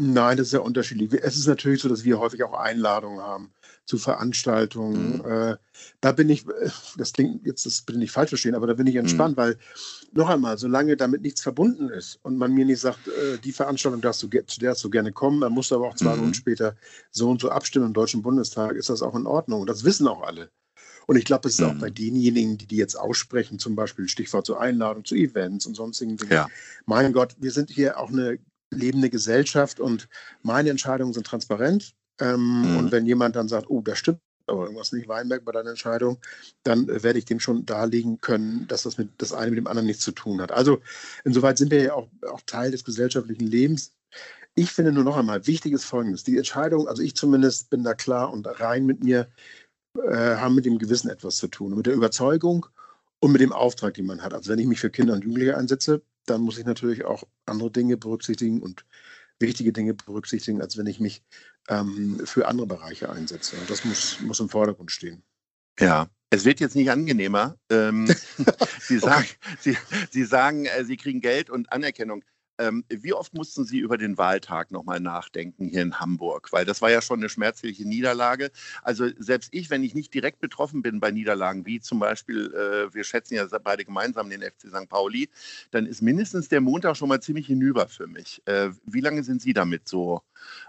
Nein, 0.00 0.36
das 0.36 0.48
ist 0.48 0.52
ja 0.52 0.58
unterschiedlich. 0.58 1.12
Es 1.22 1.36
ist 1.36 1.46
natürlich 1.46 1.80
so, 1.80 1.88
dass 1.88 2.02
wir 2.02 2.18
häufig 2.18 2.42
auch 2.42 2.52
Einladungen 2.52 3.20
haben 3.20 3.52
zu 3.86 3.96
Veranstaltungen. 3.96 5.18
Mhm. 5.18 5.24
Äh, 5.24 5.56
da 6.00 6.10
bin 6.10 6.28
ich, 6.30 6.48
äh, 6.48 6.70
das 6.96 7.12
klingt 7.12 7.46
jetzt, 7.46 7.64
das 7.64 7.82
bitte 7.82 8.00
nicht 8.00 8.10
falsch 8.10 8.30
verstehen, 8.30 8.56
aber 8.56 8.66
da 8.66 8.74
bin 8.74 8.88
ich 8.88 8.96
entspannt, 8.96 9.36
mhm. 9.36 9.40
weil 9.40 9.58
noch 10.12 10.28
einmal, 10.28 10.58
solange 10.58 10.96
damit 10.96 11.22
nichts 11.22 11.42
verbunden 11.42 11.90
ist 11.90 12.18
und 12.22 12.38
man 12.38 12.52
mir 12.52 12.64
nicht 12.64 12.80
sagt, 12.80 13.06
äh, 13.06 13.38
die 13.38 13.52
Veranstaltung 13.52 14.00
darfst 14.00 14.22
du, 14.22 14.28
zu 14.28 14.58
der 14.58 14.70
darfst 14.70 14.82
du 14.82 14.90
gerne 14.90 15.12
kommen, 15.12 15.40
dann 15.40 15.52
musst 15.52 15.70
du 15.70 15.76
aber 15.76 15.88
auch 15.88 15.96
zwei 15.96 16.16
mhm. 16.16 16.22
Wochen 16.22 16.34
später 16.34 16.74
so 17.12 17.30
und 17.30 17.40
so 17.40 17.50
abstimmen 17.50 17.86
im 17.86 17.94
Deutschen 17.94 18.22
Bundestag, 18.22 18.72
ist 18.72 18.90
das 18.90 19.00
auch 19.00 19.14
in 19.14 19.26
Ordnung. 19.26 19.64
Das 19.64 19.84
wissen 19.84 20.08
auch 20.08 20.22
alle. 20.22 20.50
Und 21.06 21.16
ich 21.16 21.24
glaube, 21.24 21.42
das 21.42 21.52
ist 21.52 21.60
mhm. 21.60 21.66
auch 21.66 21.74
bei 21.74 21.90
denjenigen, 21.90 22.58
die 22.58 22.66
die 22.66 22.76
jetzt 22.76 22.96
aussprechen, 22.96 23.60
zum 23.60 23.76
Beispiel 23.76 24.08
Stichwort 24.08 24.46
zur 24.46 24.60
Einladung 24.60 25.04
zu 25.04 25.14
Events 25.14 25.66
und 25.66 25.74
sonstigen 25.74 26.16
Dingen. 26.16 26.32
Ja. 26.32 26.48
Mein 26.86 27.12
Gott, 27.12 27.36
wir 27.38 27.52
sind 27.52 27.70
hier 27.70 28.00
auch 28.00 28.08
eine 28.08 28.38
lebende 28.74 29.10
Gesellschaft 29.10 29.80
und 29.80 30.08
meine 30.42 30.70
Entscheidungen 30.70 31.12
sind 31.12 31.26
transparent. 31.26 31.94
Ähm, 32.20 32.62
mhm. 32.62 32.76
Und 32.76 32.92
wenn 32.92 33.06
jemand 33.06 33.36
dann 33.36 33.48
sagt, 33.48 33.68
oh, 33.68 33.80
das 33.80 33.98
stimmt 33.98 34.20
aber 34.46 34.64
irgendwas 34.64 34.92
nicht 34.92 35.08
Weinberg 35.08 35.44
bei 35.44 35.52
deiner 35.52 35.70
Entscheidung, 35.70 36.18
dann 36.62 36.88
äh, 36.88 37.02
werde 37.02 37.18
ich 37.18 37.24
dem 37.24 37.40
schon 37.40 37.64
darlegen 37.66 38.20
können, 38.20 38.66
dass 38.68 38.82
das 38.82 38.98
mit 38.98 39.10
das 39.18 39.32
eine 39.32 39.50
mit 39.50 39.58
dem 39.58 39.66
anderen 39.66 39.86
nichts 39.86 40.04
zu 40.04 40.12
tun 40.12 40.40
hat. 40.40 40.52
Also 40.52 40.80
insoweit 41.24 41.58
sind 41.58 41.70
wir 41.70 41.82
ja 41.82 41.94
auch, 41.94 42.08
auch 42.30 42.40
Teil 42.46 42.70
des 42.70 42.84
gesellschaftlichen 42.84 43.46
Lebens. 43.46 43.92
Ich 44.54 44.70
finde 44.70 44.92
nur 44.92 45.04
noch 45.04 45.16
einmal, 45.16 45.46
wichtig 45.46 45.72
ist 45.72 45.84
Folgendes. 45.84 46.22
Die 46.22 46.36
Entscheidung, 46.36 46.86
also 46.86 47.02
ich 47.02 47.16
zumindest 47.16 47.70
bin 47.70 47.82
da 47.82 47.94
klar 47.94 48.32
und 48.32 48.46
rein 48.60 48.86
mit 48.86 49.02
mir, 49.02 49.28
äh, 49.98 50.36
haben 50.36 50.54
mit 50.54 50.64
dem 50.64 50.78
Gewissen 50.78 51.10
etwas 51.10 51.36
zu 51.36 51.48
tun, 51.48 51.74
mit 51.74 51.86
der 51.86 51.94
Überzeugung 51.94 52.66
und 53.20 53.32
mit 53.32 53.40
dem 53.40 53.52
Auftrag, 53.52 53.94
den 53.94 54.06
man 54.06 54.22
hat. 54.22 54.34
Also 54.34 54.50
wenn 54.50 54.58
ich 54.58 54.66
mich 54.66 54.80
für 54.80 54.90
Kinder 54.90 55.14
und 55.14 55.24
Jugendliche 55.24 55.56
einsetze, 55.56 56.02
dann 56.26 56.40
muss 56.42 56.58
ich 56.58 56.64
natürlich 56.64 57.04
auch 57.04 57.24
andere 57.46 57.70
Dinge 57.70 57.96
berücksichtigen 57.96 58.62
und 58.62 58.84
wichtige 59.38 59.72
Dinge 59.72 59.94
berücksichtigen, 59.94 60.60
als 60.60 60.76
wenn 60.76 60.86
ich 60.86 61.00
mich 61.00 61.22
ähm, 61.68 62.20
für 62.24 62.48
andere 62.48 62.66
Bereiche 62.66 63.10
einsetze. 63.10 63.56
Und 63.56 63.68
das 63.68 63.84
muss, 63.84 64.20
muss 64.20 64.40
im 64.40 64.48
Vordergrund 64.48 64.90
stehen. 64.90 65.22
Ja, 65.78 66.08
es 66.30 66.44
wird 66.44 66.60
jetzt 66.60 66.76
nicht 66.76 66.90
angenehmer. 66.90 67.56
Ähm, 67.70 68.06
Sie 68.80 68.98
sagen, 68.98 69.24
okay. 69.24 69.56
Sie, 69.60 69.76
Sie, 70.10 70.24
sagen 70.24 70.66
äh, 70.66 70.84
Sie 70.84 70.96
kriegen 70.96 71.20
Geld 71.20 71.50
und 71.50 71.72
Anerkennung. 71.72 72.24
Ähm, 72.58 72.84
wie 72.88 73.12
oft 73.12 73.34
mussten 73.34 73.64
Sie 73.64 73.78
über 73.78 73.98
den 73.98 74.16
Wahltag 74.16 74.70
nochmal 74.70 75.00
nachdenken 75.00 75.66
hier 75.66 75.82
in 75.82 75.98
Hamburg? 75.98 76.52
Weil 76.52 76.64
das 76.64 76.82
war 76.82 76.90
ja 76.90 77.02
schon 77.02 77.20
eine 77.20 77.28
schmerzliche 77.28 77.86
Niederlage. 77.86 78.50
Also 78.82 79.08
selbst 79.18 79.48
ich, 79.52 79.70
wenn 79.70 79.82
ich 79.82 79.94
nicht 79.94 80.14
direkt 80.14 80.40
betroffen 80.40 80.82
bin 80.82 81.00
bei 81.00 81.10
Niederlagen, 81.10 81.66
wie 81.66 81.80
zum 81.80 81.98
Beispiel, 81.98 82.52
äh, 82.54 82.94
wir 82.94 83.04
schätzen 83.04 83.34
ja 83.34 83.46
beide 83.62 83.84
gemeinsam 83.84 84.30
den 84.30 84.42
FC 84.42 84.68
St. 84.68 84.88
Pauli, 84.88 85.28
dann 85.70 85.86
ist 85.86 86.02
mindestens 86.02 86.48
der 86.48 86.60
Montag 86.60 86.96
schon 86.96 87.08
mal 87.08 87.20
ziemlich 87.20 87.46
hinüber 87.46 87.88
für 87.88 88.06
mich. 88.06 88.42
Äh, 88.46 88.70
wie 88.86 89.00
lange 89.00 89.24
sind 89.24 89.42
Sie 89.42 89.52
damit 89.52 89.88
so 89.88 90.22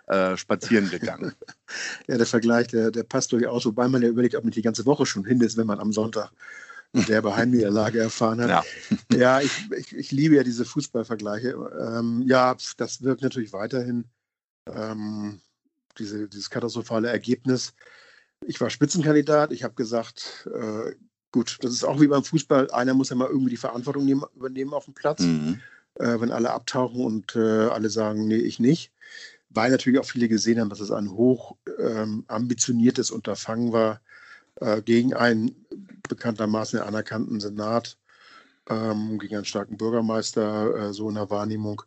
äh, 0.08 0.36
spazieren 0.38 0.90
gegangen? 0.90 1.34
ja, 2.08 2.18
der 2.18 2.26
Vergleich, 2.26 2.68
der, 2.68 2.92
der 2.92 3.04
passt 3.04 3.32
durchaus, 3.32 3.66
wobei 3.66 3.88
man 3.88 4.02
ja 4.02 4.10
überlegt, 4.10 4.36
ob 4.36 4.46
nicht 4.46 4.58
die 4.58 4.62
ganze 4.62 4.86
Woche 4.86 5.06
schon 5.06 5.26
hin 5.26 5.42
ist, 5.42 5.58
wenn 5.58 5.68
man 5.68 5.80
am 5.80 5.92
Sonntag 5.92 6.32
derbe 7.04 7.36
Heimniederlage 7.36 8.00
erfahren 8.00 8.42
hat. 8.42 8.50
Ja, 8.50 8.64
ja 9.16 9.42
ich, 9.42 9.72
ich, 9.78 9.96
ich, 9.96 10.12
liebe 10.12 10.36
ja 10.36 10.44
diese 10.44 10.66
Fußballvergleiche. 10.66 11.50
Ähm, 11.80 12.24
ja, 12.26 12.56
das 12.78 13.04
wirkt 13.04 13.22
natürlich 13.22 13.54
weiterhin 13.54 14.06
ähm, 14.74 15.40
diese, 15.98 16.28
dieses 16.28 16.50
katastrophale 16.50 17.10
Ergebnis. 17.10 17.74
Ich 18.46 18.60
war 18.62 18.70
Spitzenkandidat. 18.70 19.52
Ich 19.52 19.64
habe 19.64 19.76
gesagt, 19.76 20.50
äh, 20.54 20.94
gut, 21.32 21.58
das 21.62 21.72
ist 21.72 21.84
auch 21.84 22.00
wie 22.02 22.08
beim 22.08 22.24
Fußball. 22.24 22.72
Einer 22.72 22.94
muss 22.94 23.10
ja 23.10 23.16
mal 23.16 23.30
irgendwie 23.30 23.52
die 23.52 23.58
Verantwortung 23.58 24.06
nehmen, 24.06 24.24
übernehmen 24.36 24.74
auf 24.74 24.86
dem 24.86 24.94
Platz, 24.94 25.22
mhm. 25.22 25.62
äh, 25.96 26.20
wenn 26.20 26.32
alle 26.32 26.52
abtauchen 26.52 27.04
und 27.04 27.36
äh, 27.36 27.68
alle 27.68 27.90
sagen, 27.90 28.28
nee, 28.28 28.38
ich 28.38 28.60
nicht. 28.60 28.92
Weil 29.50 29.72
natürlich 29.72 30.00
auch 30.00 30.06
viele 30.06 30.28
gesehen 30.28 30.60
haben, 30.60 30.70
dass 30.70 30.82
es 30.82 30.92
ein 30.92 31.12
hoch 31.12 31.56
ähm, 31.80 32.26
ambitioniertes 32.28 33.10
Unterfangen 33.12 33.72
war, 33.72 34.02
äh, 34.62 34.82
gegen 34.82 35.14
einen 35.14 35.66
bekanntermaßen 36.08 36.80
anerkannten 36.80 37.40
Senat, 37.40 37.98
ähm, 38.70 39.20
gegen 39.20 39.36
einen 39.36 39.46
starken 39.46 39.78
Bürgermeister, 39.78 40.90
äh, 40.90 40.94
so 40.94 41.10
in 41.10 41.16
der 41.16 41.30
Wahrnehmung 41.30 41.82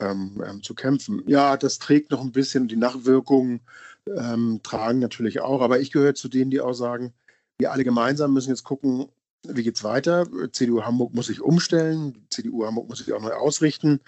ähm, 0.00 0.42
ähm, 0.46 0.62
zu 0.62 0.74
kämpfen. 0.74 1.22
Ja, 1.26 1.56
das 1.56 1.78
trägt 1.78 2.10
noch 2.10 2.20
ein 2.20 2.32
bisschen, 2.32 2.68
die 2.68 2.76
Nachwirkungen 2.76 3.60
ähm, 4.06 4.60
tragen 4.62 4.98
natürlich 4.98 5.40
auch, 5.40 5.60
aber 5.60 5.80
ich 5.80 5.92
gehöre 5.92 6.14
zu 6.14 6.28
denen, 6.28 6.50
die 6.50 6.60
auch 6.60 6.72
sagen, 6.72 7.12
wir 7.58 7.72
alle 7.72 7.84
gemeinsam 7.84 8.32
müssen 8.32 8.50
jetzt 8.50 8.64
gucken, 8.64 9.08
wie 9.44 9.62
geht 9.62 9.76
es 9.76 9.84
weiter. 9.84 10.26
CDU 10.52 10.82
Hamburg 10.82 11.14
muss 11.14 11.26
sich 11.26 11.40
umstellen, 11.40 12.26
CDU 12.30 12.64
Hamburg 12.64 12.88
muss 12.88 12.98
sich 12.98 13.12
auch 13.12 13.20
neu 13.20 13.32
ausrichten. 13.32 14.00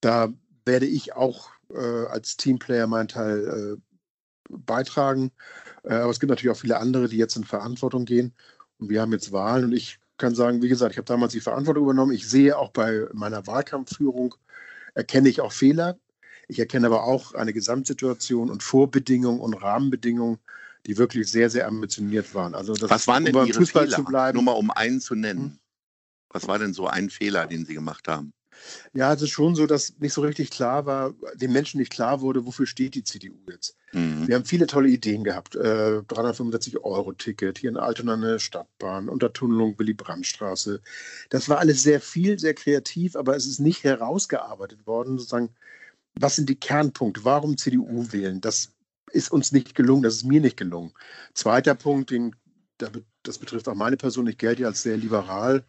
Da 0.00 0.32
werde 0.64 0.86
ich 0.86 1.14
auch 1.14 1.50
äh, 1.70 2.06
als 2.06 2.36
Teamplayer 2.36 2.86
meinen 2.86 3.08
Teil 3.08 3.78
äh, 3.78 3.95
beitragen. 4.48 5.30
Äh, 5.84 5.94
aber 5.94 6.10
es 6.10 6.20
gibt 6.20 6.30
natürlich 6.30 6.54
auch 6.54 6.60
viele 6.60 6.78
andere, 6.78 7.08
die 7.08 7.16
jetzt 7.16 7.36
in 7.36 7.44
Verantwortung 7.44 8.04
gehen. 8.04 8.34
Und 8.78 8.90
wir 8.90 9.00
haben 9.00 9.12
jetzt 9.12 9.32
Wahlen 9.32 9.64
und 9.64 9.72
ich 9.72 9.98
kann 10.18 10.34
sagen, 10.34 10.62
wie 10.62 10.68
gesagt, 10.68 10.92
ich 10.92 10.98
habe 10.98 11.06
damals 11.06 11.32
die 11.32 11.40
Verantwortung 11.40 11.84
übernommen. 11.84 12.12
Ich 12.12 12.28
sehe 12.28 12.56
auch 12.56 12.70
bei 12.70 13.06
meiner 13.12 13.46
Wahlkampfführung, 13.46 14.34
erkenne 14.94 15.28
ich 15.28 15.40
auch 15.40 15.52
Fehler. 15.52 15.98
Ich 16.48 16.58
erkenne 16.58 16.86
aber 16.86 17.04
auch 17.04 17.34
eine 17.34 17.52
Gesamtsituation 17.52 18.50
und 18.50 18.62
Vorbedingungen 18.62 19.40
und 19.40 19.54
Rahmenbedingungen, 19.54 20.38
die 20.86 20.96
wirklich 20.96 21.30
sehr, 21.30 21.50
sehr 21.50 21.66
ambitioniert 21.66 22.34
waren. 22.34 22.54
Also 22.54 22.74
das, 22.74 22.88
Was 22.88 23.08
waren 23.08 23.24
denn 23.24 23.34
um 23.34 23.46
Ihre 23.46 23.58
Fußball 23.58 23.88
Fehler? 23.90 24.32
Nur 24.32 24.42
mal 24.42 24.52
um 24.52 24.70
einen 24.70 25.00
zu 25.00 25.14
nennen. 25.14 25.40
Hm? 25.40 25.58
Was 26.30 26.46
war 26.46 26.58
denn 26.58 26.72
so 26.72 26.86
ein 26.86 27.10
Fehler, 27.10 27.46
den 27.46 27.64
Sie 27.64 27.74
gemacht 27.74 28.06
haben? 28.08 28.32
Ja, 28.92 29.12
es 29.12 29.22
ist 29.22 29.30
schon 29.30 29.54
so, 29.54 29.66
dass 29.66 29.98
nicht 29.98 30.12
so 30.12 30.22
richtig 30.22 30.50
klar 30.50 30.86
war, 30.86 31.14
den 31.34 31.52
Menschen 31.52 31.78
nicht 31.78 31.92
klar 31.92 32.20
wurde, 32.20 32.46
wofür 32.46 32.66
steht 32.66 32.94
die 32.94 33.04
CDU 33.04 33.34
jetzt. 33.50 33.76
Mhm. 33.92 34.26
Wir 34.26 34.34
haben 34.36 34.44
viele 34.44 34.66
tolle 34.66 34.88
Ideen 34.88 35.24
gehabt. 35.24 35.54
Äh, 35.56 36.02
365 36.02 36.84
Euro 36.84 37.12
Ticket, 37.12 37.58
hier 37.58 37.70
in 37.70 37.76
Altona 37.76 38.14
eine 38.14 38.38
Stadtbahn, 38.38 39.08
Untertunnelung 39.08 39.78
Willy-Brandt-Straße. 39.78 40.80
Das 41.30 41.48
war 41.48 41.58
alles 41.58 41.82
sehr 41.82 42.00
viel, 42.00 42.38
sehr 42.38 42.54
kreativ, 42.54 43.16
aber 43.16 43.36
es 43.36 43.46
ist 43.46 43.60
nicht 43.60 43.84
herausgearbeitet 43.84 44.86
worden, 44.86 45.18
sozusagen, 45.18 45.50
was 46.14 46.36
sind 46.36 46.48
die 46.48 46.56
Kernpunkte? 46.56 47.24
Warum 47.24 47.56
CDU 47.56 48.10
wählen? 48.12 48.40
Das 48.40 48.72
ist 49.12 49.30
uns 49.30 49.52
nicht 49.52 49.74
gelungen, 49.74 50.02
das 50.02 50.16
ist 50.16 50.24
mir 50.24 50.40
nicht 50.40 50.56
gelungen. 50.56 50.92
Zweiter 51.34 51.74
Punkt, 51.74 52.10
den, 52.10 52.34
das 53.22 53.38
betrifft 53.38 53.68
auch 53.68 53.74
meine 53.74 53.96
Person, 53.96 54.26
ich 54.26 54.38
gelte 54.38 54.62
ja 54.62 54.68
als 54.68 54.82
sehr 54.82 54.96
liberal. 54.96 55.64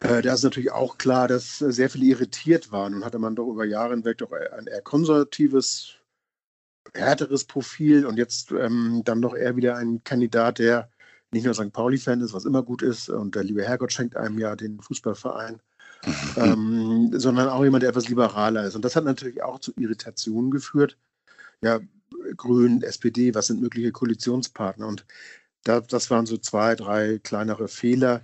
Äh, 0.00 0.22
da 0.22 0.34
ist 0.34 0.44
natürlich 0.44 0.70
auch 0.70 0.98
klar, 0.98 1.28
dass 1.28 1.58
sehr 1.58 1.90
viele 1.90 2.06
irritiert 2.06 2.70
waren 2.70 2.94
und 2.94 3.04
hatte 3.04 3.18
man 3.18 3.34
doch 3.34 3.48
über 3.48 3.64
Jahre 3.64 3.94
hinweg 3.94 4.18
doch 4.18 4.32
ein 4.32 4.66
eher 4.66 4.82
konservatives, 4.82 5.94
härteres 6.94 7.44
Profil 7.44 8.06
und 8.06 8.16
jetzt 8.16 8.52
ähm, 8.52 9.02
dann 9.04 9.20
doch 9.22 9.34
eher 9.34 9.56
wieder 9.56 9.76
ein 9.76 10.02
Kandidat, 10.04 10.58
der 10.58 10.90
nicht 11.32 11.44
nur 11.44 11.54
St. 11.54 11.72
Pauli-Fan 11.72 12.20
ist, 12.20 12.32
was 12.32 12.44
immer 12.44 12.62
gut 12.62 12.82
ist 12.82 13.08
und 13.10 13.34
der 13.34 13.44
liebe 13.44 13.64
Herrgott 13.64 13.92
schenkt 13.92 14.16
einem 14.16 14.38
ja 14.38 14.56
den 14.56 14.80
Fußballverein, 14.80 15.60
ähm, 16.36 17.10
sondern 17.14 17.48
auch 17.48 17.64
jemand, 17.64 17.82
der 17.82 17.90
etwas 17.90 18.08
liberaler 18.08 18.64
ist. 18.64 18.76
Und 18.76 18.84
das 18.84 18.96
hat 18.96 19.04
natürlich 19.04 19.42
auch 19.42 19.58
zu 19.58 19.72
Irritationen 19.76 20.50
geführt. 20.50 20.96
Ja, 21.60 21.80
Grünen, 22.36 22.82
SPD, 22.82 23.34
was 23.34 23.48
sind 23.48 23.60
mögliche 23.60 23.92
Koalitionspartner? 23.92 24.86
Und 24.86 25.04
da, 25.64 25.80
das 25.80 26.10
waren 26.10 26.26
so 26.26 26.38
zwei, 26.38 26.74
drei 26.74 27.18
kleinere 27.18 27.68
Fehler. 27.68 28.22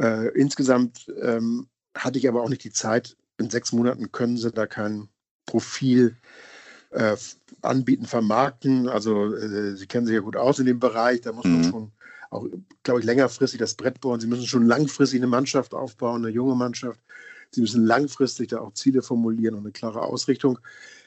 Äh, 0.00 0.28
insgesamt 0.28 1.12
ähm, 1.20 1.68
hatte 1.94 2.18
ich 2.18 2.26
aber 2.28 2.42
auch 2.42 2.48
nicht 2.48 2.64
die 2.64 2.72
Zeit. 2.72 3.16
In 3.38 3.50
sechs 3.50 3.72
Monaten 3.72 4.12
können 4.12 4.36
sie 4.36 4.50
da 4.50 4.66
kein 4.66 5.08
Profil 5.46 6.16
äh, 6.90 7.16
anbieten, 7.62 8.06
vermarkten. 8.06 8.88
Also 8.88 9.34
äh, 9.34 9.76
sie 9.76 9.86
kennen 9.86 10.06
sich 10.06 10.14
ja 10.14 10.20
gut 10.20 10.36
aus 10.36 10.58
in 10.58 10.66
dem 10.66 10.80
Bereich. 10.80 11.20
Da 11.20 11.32
muss 11.32 11.44
man 11.44 11.58
mhm. 11.58 11.70
schon 11.70 11.92
auch, 12.30 12.46
glaube 12.82 13.00
ich, 13.00 13.06
längerfristig 13.06 13.58
das 13.58 13.74
Brett 13.74 14.00
bauen. 14.00 14.20
Sie 14.20 14.26
müssen 14.26 14.46
schon 14.46 14.66
langfristig 14.66 15.20
eine 15.20 15.26
Mannschaft 15.26 15.74
aufbauen, 15.74 16.24
eine 16.24 16.34
junge 16.34 16.54
Mannschaft. 16.54 17.00
Sie 17.50 17.60
müssen 17.60 17.84
langfristig 17.84 18.48
da 18.48 18.60
auch 18.60 18.72
Ziele 18.74 19.02
formulieren 19.02 19.54
und 19.54 19.62
eine 19.62 19.72
klare 19.72 20.02
Ausrichtung. 20.02 20.58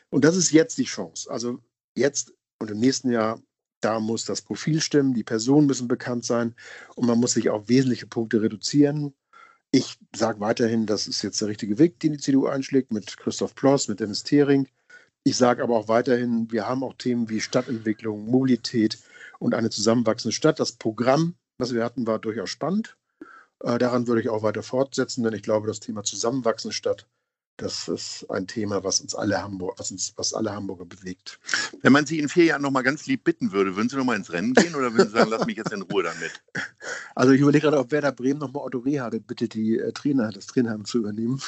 Und 0.09 0.25
das 0.25 0.35
ist 0.35 0.51
jetzt 0.51 0.77
die 0.77 0.83
Chance. 0.83 1.31
Also 1.31 1.59
jetzt 1.95 2.33
und 2.59 2.69
im 2.69 2.79
nächsten 2.79 3.12
Jahr, 3.12 3.41
da 3.83 3.99
muss 3.99 4.25
das 4.25 4.41
Profil 4.41 4.81
stimmen, 4.81 5.13
die 5.13 5.23
Personen 5.23 5.67
müssen 5.67 5.87
bekannt 5.87 6.25
sein 6.25 6.55
und 6.95 7.05
man 7.07 7.19
muss 7.19 7.33
sich 7.33 7.49
auf 7.49 7.67
wesentliche 7.69 8.07
Punkte 8.07 8.41
reduzieren. 8.41 9.13
Ich 9.71 9.97
sage 10.15 10.39
weiterhin, 10.39 10.85
das 10.85 11.07
ist 11.07 11.23
jetzt 11.23 11.41
der 11.41 11.47
richtige 11.47 11.79
Weg, 11.79 11.99
den 11.99 12.13
die 12.13 12.19
CDU 12.19 12.47
einschlägt, 12.47 12.91
mit 12.91 13.17
Christoph 13.17 13.55
Ploss, 13.55 13.87
mit 13.87 13.99
Dennis 13.99 14.23
Thering. 14.23 14.67
Ich 15.23 15.37
sage 15.37 15.63
aber 15.63 15.75
auch 15.75 15.87
weiterhin, 15.87 16.51
wir 16.51 16.67
haben 16.67 16.83
auch 16.83 16.93
Themen 16.93 17.29
wie 17.29 17.41
Stadtentwicklung, 17.41 18.25
Mobilität 18.25 18.99
und 19.39 19.55
eine 19.55 19.69
zusammenwachsende 19.69 20.33
Stadt. 20.33 20.59
Das 20.59 20.73
Programm, 20.73 21.35
was 21.57 21.73
wir 21.73 21.83
hatten, 21.83 22.05
war 22.05 22.19
durchaus 22.19 22.49
spannend. 22.49 22.97
Äh, 23.63 23.77
daran 23.77 24.07
würde 24.07 24.21
ich 24.21 24.29
auch 24.29 24.43
weiter 24.43 24.63
fortsetzen, 24.63 25.23
denn 25.23 25.33
ich 25.33 25.43
glaube, 25.43 25.67
das 25.67 25.79
Thema 25.79 26.03
zusammenwachsende 26.03 26.73
Stadt 26.73 27.07
das 27.57 27.88
ist 27.88 28.25
ein 28.29 28.48
Thema, 28.48 28.83
was 28.83 29.00
uns 29.00 29.13
alle 29.13 29.41
Hamburg, 29.41 29.77
was 29.77 29.91
uns, 29.91 30.13
was 30.15 30.33
alle 30.33 30.51
Hamburger 30.51 30.86
bewegt. 30.86 31.39
Wenn 31.81 31.93
man 31.93 32.05
Sie 32.05 32.19
in 32.19 32.27
vier 32.29 32.45
Jahren 32.45 32.62
noch 32.63 32.72
mal 32.72 32.81
ganz 32.81 33.05
lieb 33.05 33.24
bitten 33.24 33.51
würde, 33.51 33.75
würden 33.75 33.89
Sie 33.89 33.95
noch 33.95 34.05
mal 34.05 34.15
ins 34.15 34.31
Rennen 34.31 34.53
gehen 34.53 34.74
oder 34.75 34.93
würden 34.93 35.07
Sie 35.07 35.13
sagen, 35.13 35.29
lass 35.29 35.45
mich 35.45 35.57
jetzt 35.57 35.72
in 35.72 35.83
Ruhe 35.83 36.03
damit? 36.03 36.43
Also 37.15 37.31
ich 37.31 37.41
überlege 37.41 37.62
gerade, 37.62 37.77
ob 37.77 37.91
Werder 37.91 38.12
Bremen 38.12 38.39
noch 38.39 38.51
mal 38.51 38.62
Otto 38.62 38.79
Rehade 38.79 39.19
bittet, 39.19 39.53
die 39.53 39.77
äh, 39.77 39.91
Trainer, 39.91 40.31
das 40.31 40.48
Trainerheim 40.48 40.83
zu 40.83 40.98
übernehmen. 40.98 41.39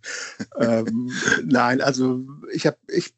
ähm, 0.58 1.12
nein, 1.44 1.80
also 1.80 2.26
ich 2.52 2.66
habe, 2.66 2.76
ich, 2.88 3.14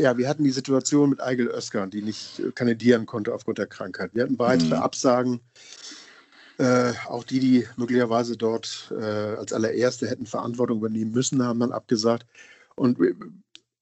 ja, 0.00 0.16
wir 0.16 0.26
hatten 0.26 0.42
die 0.42 0.50
Situation 0.50 1.10
mit 1.10 1.20
Eigel 1.20 1.48
Özkan, 1.48 1.90
die 1.90 2.00
nicht 2.00 2.42
kandidieren 2.54 3.04
konnte 3.04 3.34
aufgrund 3.34 3.58
der 3.58 3.66
Krankheit. 3.66 4.14
Wir 4.14 4.22
hatten 4.22 4.38
weitere 4.38 4.76
mhm. 4.76 4.82
Absagen. 4.82 5.40
Äh, 6.58 6.92
auch 7.08 7.24
die, 7.24 7.40
die 7.40 7.68
möglicherweise 7.76 8.36
dort 8.36 8.92
äh, 8.96 9.02
als 9.02 9.52
allererste 9.52 10.08
hätten 10.08 10.26
Verantwortung 10.26 10.78
übernehmen 10.78 11.12
müssen, 11.12 11.42
haben 11.42 11.60
dann 11.60 11.72
abgesagt. 11.72 12.26
Und 12.74 12.98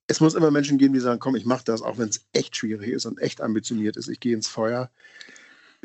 es 0.07 0.21
muss 0.21 0.35
immer 0.35 0.51
Menschen 0.51 0.79
geben, 0.79 0.95
die 0.95 1.01
sagen, 1.01 1.21
komm, 1.21 1.37
ich 1.37 1.47
mache 1.47 1.65
das, 1.65 1.83
auch 1.83 1.99
wenn 1.99 2.09
es 2.09 2.25
echt 2.33 2.57
schwierig 2.57 2.91
ist 2.91 3.07
und 3.07 3.21
echt 3.21 3.41
ambitioniert 3.41 3.97
ist. 3.97 4.09
Ich 4.09 4.21
gehe 4.21 4.35
ins 4.35 4.49
Feuer. 4.49 4.91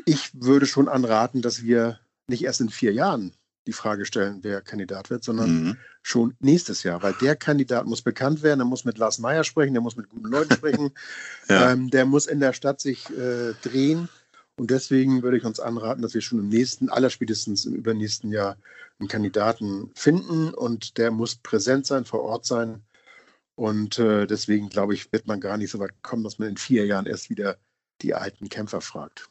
Ich 0.04 0.30
würde 0.34 0.66
schon 0.66 0.88
anraten, 0.88 1.42
dass 1.42 1.62
wir 1.62 1.98
nicht 2.26 2.44
erst 2.44 2.60
in 2.60 2.68
vier 2.68 2.92
Jahren 2.92 3.32
die 3.66 3.72
Frage 3.72 4.04
stellen, 4.04 4.38
wer 4.42 4.60
Kandidat 4.60 5.10
wird, 5.10 5.24
sondern 5.24 5.50
mhm. 5.50 5.76
schon 6.02 6.34
nächstes 6.38 6.82
Jahr, 6.82 7.02
weil 7.02 7.14
der 7.14 7.34
Kandidat 7.34 7.86
muss 7.86 8.02
bekannt 8.02 8.42
werden, 8.42 8.60
der 8.60 8.66
muss 8.66 8.84
mit 8.84 8.98
Lars 8.98 9.18
Meyer 9.18 9.44
sprechen, 9.44 9.74
der 9.74 9.82
muss 9.82 9.96
mit 9.96 10.08
guten 10.08 10.28
Leuten 10.28 10.54
sprechen, 10.54 10.92
ja. 11.48 11.72
ähm, 11.72 11.90
der 11.90 12.06
muss 12.06 12.26
in 12.26 12.38
der 12.38 12.52
Stadt 12.52 12.80
sich 12.80 13.10
äh, 13.10 13.54
drehen 13.62 14.08
und 14.58 14.70
deswegen 14.70 15.22
würde 15.22 15.36
ich 15.36 15.44
uns 15.44 15.60
anraten, 15.60 16.02
dass 16.02 16.14
wir 16.14 16.22
schon 16.22 16.38
im 16.38 16.48
nächsten, 16.48 16.88
allerspätestens 16.88 17.66
im 17.66 17.74
übernächsten 17.74 18.32
Jahr 18.32 18.56
einen 18.98 19.08
Kandidaten 19.08 19.90
finden 19.94 20.54
und 20.54 20.96
der 20.96 21.10
muss 21.10 21.36
präsent 21.36 21.86
sein, 21.86 22.06
vor 22.06 22.22
Ort 22.22 22.46
sein. 22.46 22.82
Und 23.54 23.98
äh, 23.98 24.26
deswegen 24.26 24.68
glaube 24.70 24.94
ich, 24.94 25.12
wird 25.12 25.26
man 25.26 25.40
gar 25.40 25.58
nicht 25.58 25.70
so 25.70 25.78
weit 25.78 26.02
kommen, 26.02 26.24
dass 26.24 26.38
man 26.38 26.48
in 26.48 26.56
vier 26.56 26.86
Jahren 26.86 27.06
erst 27.06 27.28
wieder 27.28 27.58
die 28.00 28.14
alten 28.14 28.48
Kämpfer 28.48 28.80
fragt. 28.80 29.28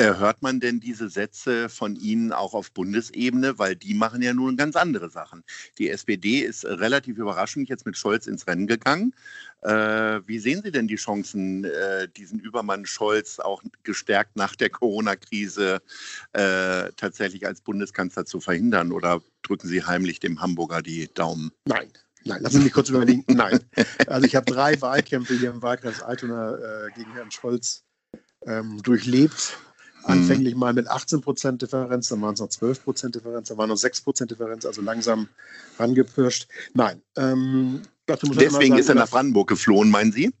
Hört 0.00 0.42
man 0.42 0.58
denn 0.58 0.80
diese 0.80 1.08
Sätze 1.08 1.68
von 1.68 1.94
Ihnen 1.94 2.32
auch 2.32 2.54
auf 2.54 2.72
Bundesebene? 2.72 3.58
Weil 3.58 3.76
die 3.76 3.94
machen 3.94 4.20
ja 4.20 4.34
nun 4.34 4.56
ganz 4.56 4.74
andere 4.74 5.10
Sachen. 5.10 5.44
Die 5.78 5.90
SPD 5.90 6.40
ist 6.40 6.64
relativ 6.64 7.18
überraschend 7.18 7.68
jetzt 7.68 7.86
mit 7.86 7.96
Scholz 7.96 8.26
ins 8.26 8.48
Rennen 8.48 8.66
gegangen. 8.66 9.14
Äh, 9.62 10.20
wie 10.26 10.38
sehen 10.38 10.62
Sie 10.62 10.72
denn 10.72 10.88
die 10.88 10.96
Chancen, 10.96 11.64
äh, 11.64 12.08
diesen 12.08 12.40
Übermann 12.40 12.84
Scholz 12.84 13.38
auch 13.38 13.62
gestärkt 13.84 14.36
nach 14.36 14.56
der 14.56 14.70
Corona-Krise 14.70 15.80
äh, 16.32 16.90
tatsächlich 16.96 17.46
als 17.46 17.60
Bundeskanzler 17.60 18.24
zu 18.24 18.40
verhindern? 18.40 18.92
Oder 18.92 19.22
drücken 19.42 19.68
Sie 19.68 19.84
heimlich 19.84 20.20
dem 20.20 20.40
Hamburger 20.40 20.82
die 20.82 21.08
Daumen? 21.12 21.52
Nein. 21.64 21.90
Nein, 22.24 22.40
lassen 22.40 22.58
Sie 22.58 22.64
mich 22.64 22.72
kurz 22.72 22.88
überlegen. 22.88 23.24
Nein. 23.26 23.60
Also 24.06 24.26
ich 24.26 24.36
habe 24.36 24.46
drei 24.46 24.80
Wahlkämpfe 24.80 25.34
hier 25.34 25.50
im 25.50 25.60
Wahlkreis 25.60 26.02
Altona 26.02 26.54
äh, 26.54 26.90
gegen 26.94 27.12
Herrn 27.14 27.32
Scholz 27.32 27.82
ähm, 28.46 28.80
durchlebt 28.82 29.58
Anfänglich 30.04 30.56
mal 30.56 30.72
mit 30.72 30.90
18% 30.90 31.58
Differenz, 31.58 32.08
dann 32.08 32.20
waren 32.22 32.34
es 32.34 32.40
noch 32.40 32.48
12% 32.48 33.10
Differenz, 33.10 33.48
dann 33.48 33.58
waren 33.58 33.68
noch 33.68 33.76
6% 33.76 34.26
Differenz, 34.26 34.66
also 34.66 34.82
langsam 34.82 35.28
rangepirscht. 35.78 36.48
Nein. 36.74 37.02
Ähm, 37.16 37.82
Deswegen 38.08 38.50
sagen, 38.50 38.78
ist 38.78 38.88
er 38.88 38.94
nach 38.94 39.10
Brandenburg 39.10 39.48
geflohen, 39.48 39.90
meinen 39.90 40.12
Sie? 40.12 40.32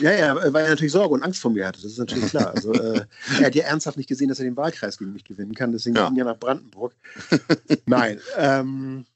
Ja, 0.00 0.12
ja, 0.12 0.52
weil 0.52 0.64
er 0.64 0.70
natürlich 0.70 0.92
Sorge 0.92 1.14
und 1.14 1.22
Angst 1.22 1.40
vor 1.40 1.50
mir 1.50 1.66
hatte. 1.66 1.80
Das 1.80 1.92
ist 1.92 1.98
natürlich 1.98 2.30
klar. 2.30 2.52
Also, 2.54 2.72
äh, 2.72 3.04
er 3.38 3.46
hat 3.46 3.54
ja 3.54 3.64
ernsthaft 3.64 3.96
nicht 3.96 4.08
gesehen, 4.08 4.28
dass 4.28 4.38
er 4.38 4.44
den 4.44 4.56
Wahlkreis 4.56 4.98
gegen 4.98 5.12
mich 5.12 5.24
gewinnen 5.24 5.54
kann. 5.54 5.72
Deswegen 5.72 5.96
ja. 5.96 6.08
ging 6.08 6.18
er 6.18 6.24
nach 6.24 6.38
Brandenburg. 6.38 6.94
Nein. 7.86 8.20
Ähm, 8.36 9.06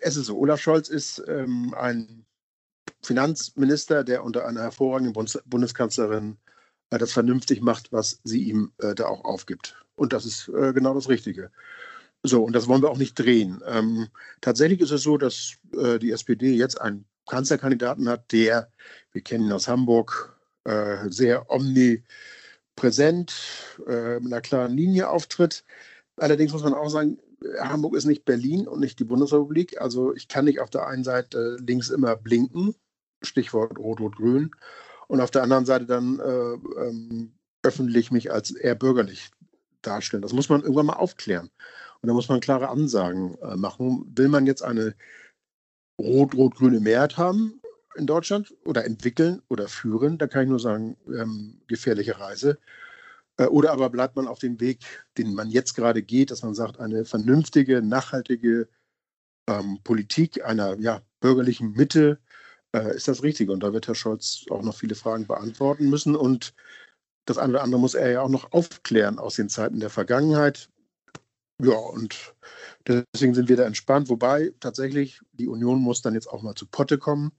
es 0.00 0.16
ist 0.16 0.26
so: 0.26 0.38
Olaf 0.38 0.60
Scholz 0.60 0.88
ist 0.88 1.22
ähm, 1.28 1.74
ein 1.78 2.24
Finanzminister, 3.02 4.04
der 4.04 4.24
unter 4.24 4.46
einer 4.46 4.62
hervorragenden 4.62 5.14
Bundeskanzlerin 5.46 6.36
äh, 6.90 6.98
das 6.98 7.12
vernünftig 7.12 7.60
macht, 7.60 7.92
was 7.92 8.20
sie 8.24 8.44
ihm 8.44 8.72
äh, 8.78 8.94
da 8.94 9.06
auch 9.06 9.24
aufgibt. 9.24 9.76
Und 9.94 10.12
das 10.12 10.26
ist 10.26 10.48
äh, 10.48 10.72
genau 10.72 10.94
das 10.94 11.08
Richtige. 11.08 11.50
So, 12.26 12.42
und 12.42 12.54
das 12.54 12.66
wollen 12.66 12.82
wir 12.82 12.90
auch 12.90 12.98
nicht 12.98 13.14
drehen. 13.14 13.62
Ähm, 13.66 14.08
tatsächlich 14.40 14.80
ist 14.80 14.90
es 14.90 15.02
so, 15.02 15.16
dass 15.16 15.52
äh, 15.72 16.00
die 16.00 16.10
SPD 16.10 16.54
jetzt 16.54 16.80
einen 16.80 17.04
Kanzlerkandidaten 17.28 18.08
hat, 18.08 18.32
der, 18.32 18.70
wir 19.12 19.22
kennen 19.22 19.46
ihn 19.46 19.52
aus 19.52 19.68
Hamburg, 19.68 20.36
äh, 20.64 21.08
sehr 21.08 21.48
omnipräsent 21.50 23.32
äh, 23.86 24.18
mit 24.18 24.32
einer 24.32 24.40
klaren 24.40 24.76
Linie 24.76 25.08
auftritt. 25.08 25.64
Allerdings 26.16 26.52
muss 26.52 26.64
man 26.64 26.74
auch 26.74 26.88
sagen, 26.88 27.18
Hamburg 27.60 27.94
ist 27.94 28.06
nicht 28.06 28.24
Berlin 28.24 28.66
und 28.66 28.80
nicht 28.80 28.98
die 28.98 29.04
Bundesrepublik. 29.04 29.80
Also 29.80 30.12
ich 30.14 30.26
kann 30.26 30.46
nicht 30.46 30.58
auf 30.58 30.70
der 30.70 30.88
einen 30.88 31.04
Seite 31.04 31.58
links 31.60 31.90
immer 31.90 32.16
blinken, 32.16 32.74
Stichwort 33.22 33.78
Rot-Rot-Grün, 33.78 34.50
und 35.06 35.20
auf 35.20 35.30
der 35.30 35.44
anderen 35.44 35.64
Seite 35.66 35.86
dann 35.86 36.18
äh, 36.18 36.54
ähm, 36.88 37.36
öffentlich 37.62 38.10
mich 38.10 38.32
als 38.32 38.50
eher 38.50 38.74
bürgerlich 38.74 39.30
darstellen. 39.82 40.22
Das 40.22 40.32
muss 40.32 40.48
man 40.48 40.62
irgendwann 40.62 40.86
mal 40.86 40.94
aufklären. 40.94 41.50
Und 42.06 42.10
da 42.10 42.14
muss 42.14 42.28
man 42.28 42.38
klare 42.38 42.68
Ansagen 42.68 43.36
äh, 43.42 43.56
machen. 43.56 44.12
Will 44.16 44.28
man 44.28 44.46
jetzt 44.46 44.62
eine 44.62 44.94
rot-rot-grüne 46.00 46.78
Mehrheit 46.78 47.16
haben 47.16 47.60
in 47.96 48.06
Deutschland 48.06 48.54
oder 48.64 48.84
entwickeln 48.84 49.42
oder 49.48 49.66
führen, 49.66 50.16
da 50.16 50.28
kann 50.28 50.44
ich 50.44 50.48
nur 50.48 50.60
sagen, 50.60 50.96
ähm, 51.08 51.60
gefährliche 51.66 52.20
Reise. 52.20 52.60
Äh, 53.38 53.46
oder 53.46 53.72
aber 53.72 53.90
bleibt 53.90 54.14
man 54.14 54.28
auf 54.28 54.38
dem 54.38 54.60
Weg, 54.60 54.84
den 55.18 55.34
man 55.34 55.50
jetzt 55.50 55.74
gerade 55.74 56.00
geht, 56.00 56.30
dass 56.30 56.44
man 56.44 56.54
sagt, 56.54 56.78
eine 56.78 57.04
vernünftige, 57.04 57.82
nachhaltige 57.82 58.68
ähm, 59.48 59.80
Politik 59.82 60.44
einer 60.44 60.78
ja, 60.78 61.02
bürgerlichen 61.18 61.72
Mitte 61.72 62.20
äh, 62.72 62.94
ist 62.94 63.08
das 63.08 63.24
richtig. 63.24 63.48
Und 63.48 63.64
da 63.64 63.72
wird 63.72 63.88
Herr 63.88 63.96
Scholz 63.96 64.44
auch 64.48 64.62
noch 64.62 64.76
viele 64.76 64.94
Fragen 64.94 65.26
beantworten 65.26 65.90
müssen. 65.90 66.14
Und 66.14 66.54
das 67.24 67.36
eine 67.36 67.54
oder 67.54 67.64
andere 67.64 67.80
muss 67.80 67.94
er 67.94 68.12
ja 68.12 68.22
auch 68.22 68.28
noch 68.28 68.52
aufklären 68.52 69.18
aus 69.18 69.34
den 69.34 69.48
Zeiten 69.48 69.80
der 69.80 69.90
Vergangenheit. 69.90 70.70
Ja, 71.62 71.74
und 71.74 72.34
deswegen 72.86 73.34
sind 73.34 73.48
wir 73.48 73.56
da 73.56 73.64
entspannt. 73.64 74.08
Wobei 74.08 74.52
tatsächlich 74.60 75.20
die 75.32 75.48
Union 75.48 75.80
muss 75.80 76.02
dann 76.02 76.14
jetzt 76.14 76.28
auch 76.28 76.42
mal 76.42 76.54
zu 76.54 76.66
Potte 76.66 76.98
kommen. 76.98 77.32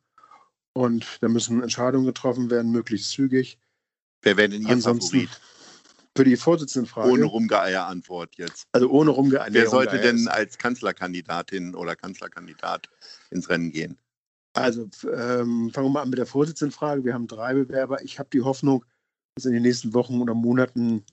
Und 0.74 1.18
da 1.22 1.28
müssen 1.28 1.64
Entscheidungen 1.64 2.06
getroffen 2.06 2.50
werden, 2.50 2.72
möglichst 2.72 3.12
zügig. 3.12 3.60
Wer 4.22 4.38
wäre 4.38 4.50
denn 4.50 4.62
Ihr 4.62 4.70
Ansonsten, 4.70 5.22
Favorit? 5.22 5.42
Für 6.16 6.24
die 6.24 6.36
Vorsitzendenfrage. 6.36 7.12
Ohne 7.12 7.26
Rumgeeier-Antwort 7.26 8.36
jetzt. 8.38 8.64
Also 8.72 8.90
ohne 8.90 9.12
Rumgeeier. 9.12 9.50
Wer 9.52 9.70
sollte 9.70 10.00
denn 10.00 10.28
als 10.28 10.58
Kanzlerkandidatin 10.58 11.76
oder 11.76 11.96
Kanzlerkandidat 11.96 12.90
ins 13.30 13.50
Rennen 13.50 13.72
gehen? 13.72 13.98
Also 14.54 14.90
ähm, 15.04 15.70
fangen 15.72 15.88
wir 15.88 15.90
mal 15.90 16.02
an 16.02 16.10
mit 16.10 16.18
der 16.18 16.26
Vorsitzendenfrage. 16.26 17.06
Wir 17.06 17.14
haben 17.14 17.28
drei 17.28 17.54
Bewerber. 17.54 18.02
Ich 18.04 18.18
habe 18.18 18.30
die 18.34 18.42
Hoffnung, 18.42 18.84
dass 19.36 19.46
in 19.46 19.54
den 19.54 19.62
nächsten 19.62 19.94
Wochen 19.94 20.20
oder 20.20 20.34
Monaten, 20.34 21.06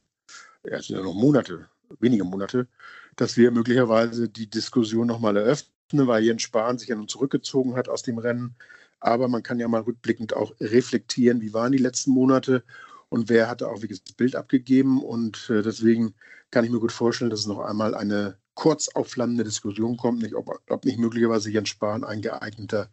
ja, 0.66 0.78
es 0.78 0.86
sind 0.86 0.96
ja 0.96 1.02
noch 1.02 1.14
Monate, 1.14 1.68
wenige 2.00 2.24
Monate, 2.24 2.68
dass 3.16 3.36
wir 3.36 3.50
möglicherweise 3.50 4.28
die 4.28 4.48
Diskussion 4.48 5.06
nochmal 5.06 5.36
eröffnen, 5.36 5.72
weil 5.92 6.24
Jens 6.24 6.42
Spahn 6.42 6.78
sich 6.78 6.88
ja 6.88 6.96
nun 6.96 7.08
zurückgezogen 7.08 7.76
hat 7.76 7.88
aus 7.88 8.02
dem 8.02 8.18
Rennen. 8.18 8.56
Aber 9.00 9.28
man 9.28 9.42
kann 9.42 9.60
ja 9.60 9.68
mal 9.68 9.82
rückblickend 9.82 10.34
auch 10.34 10.52
reflektieren, 10.60 11.40
wie 11.40 11.52
waren 11.52 11.72
die 11.72 11.78
letzten 11.78 12.12
Monate 12.12 12.64
und 13.08 13.28
wer 13.28 13.48
hatte 13.48 13.68
auch 13.68 13.82
welches 13.82 14.00
Bild 14.00 14.34
abgegeben. 14.34 15.02
Und 15.02 15.50
äh, 15.50 15.62
deswegen 15.62 16.14
kann 16.50 16.64
ich 16.64 16.70
mir 16.70 16.80
gut 16.80 16.92
vorstellen, 16.92 17.30
dass 17.30 17.40
es 17.40 17.46
noch 17.46 17.60
einmal 17.60 17.94
eine 17.94 18.38
kurz 18.54 18.88
aufflammende 18.88 19.44
Diskussion 19.44 19.96
kommt, 19.96 20.22
nicht, 20.22 20.34
ob, 20.34 20.60
ob 20.68 20.84
nicht 20.84 20.98
möglicherweise 20.98 21.50
Jens 21.50 21.68
Spahn 21.68 22.04
ein 22.04 22.22
geeigneter 22.22 22.90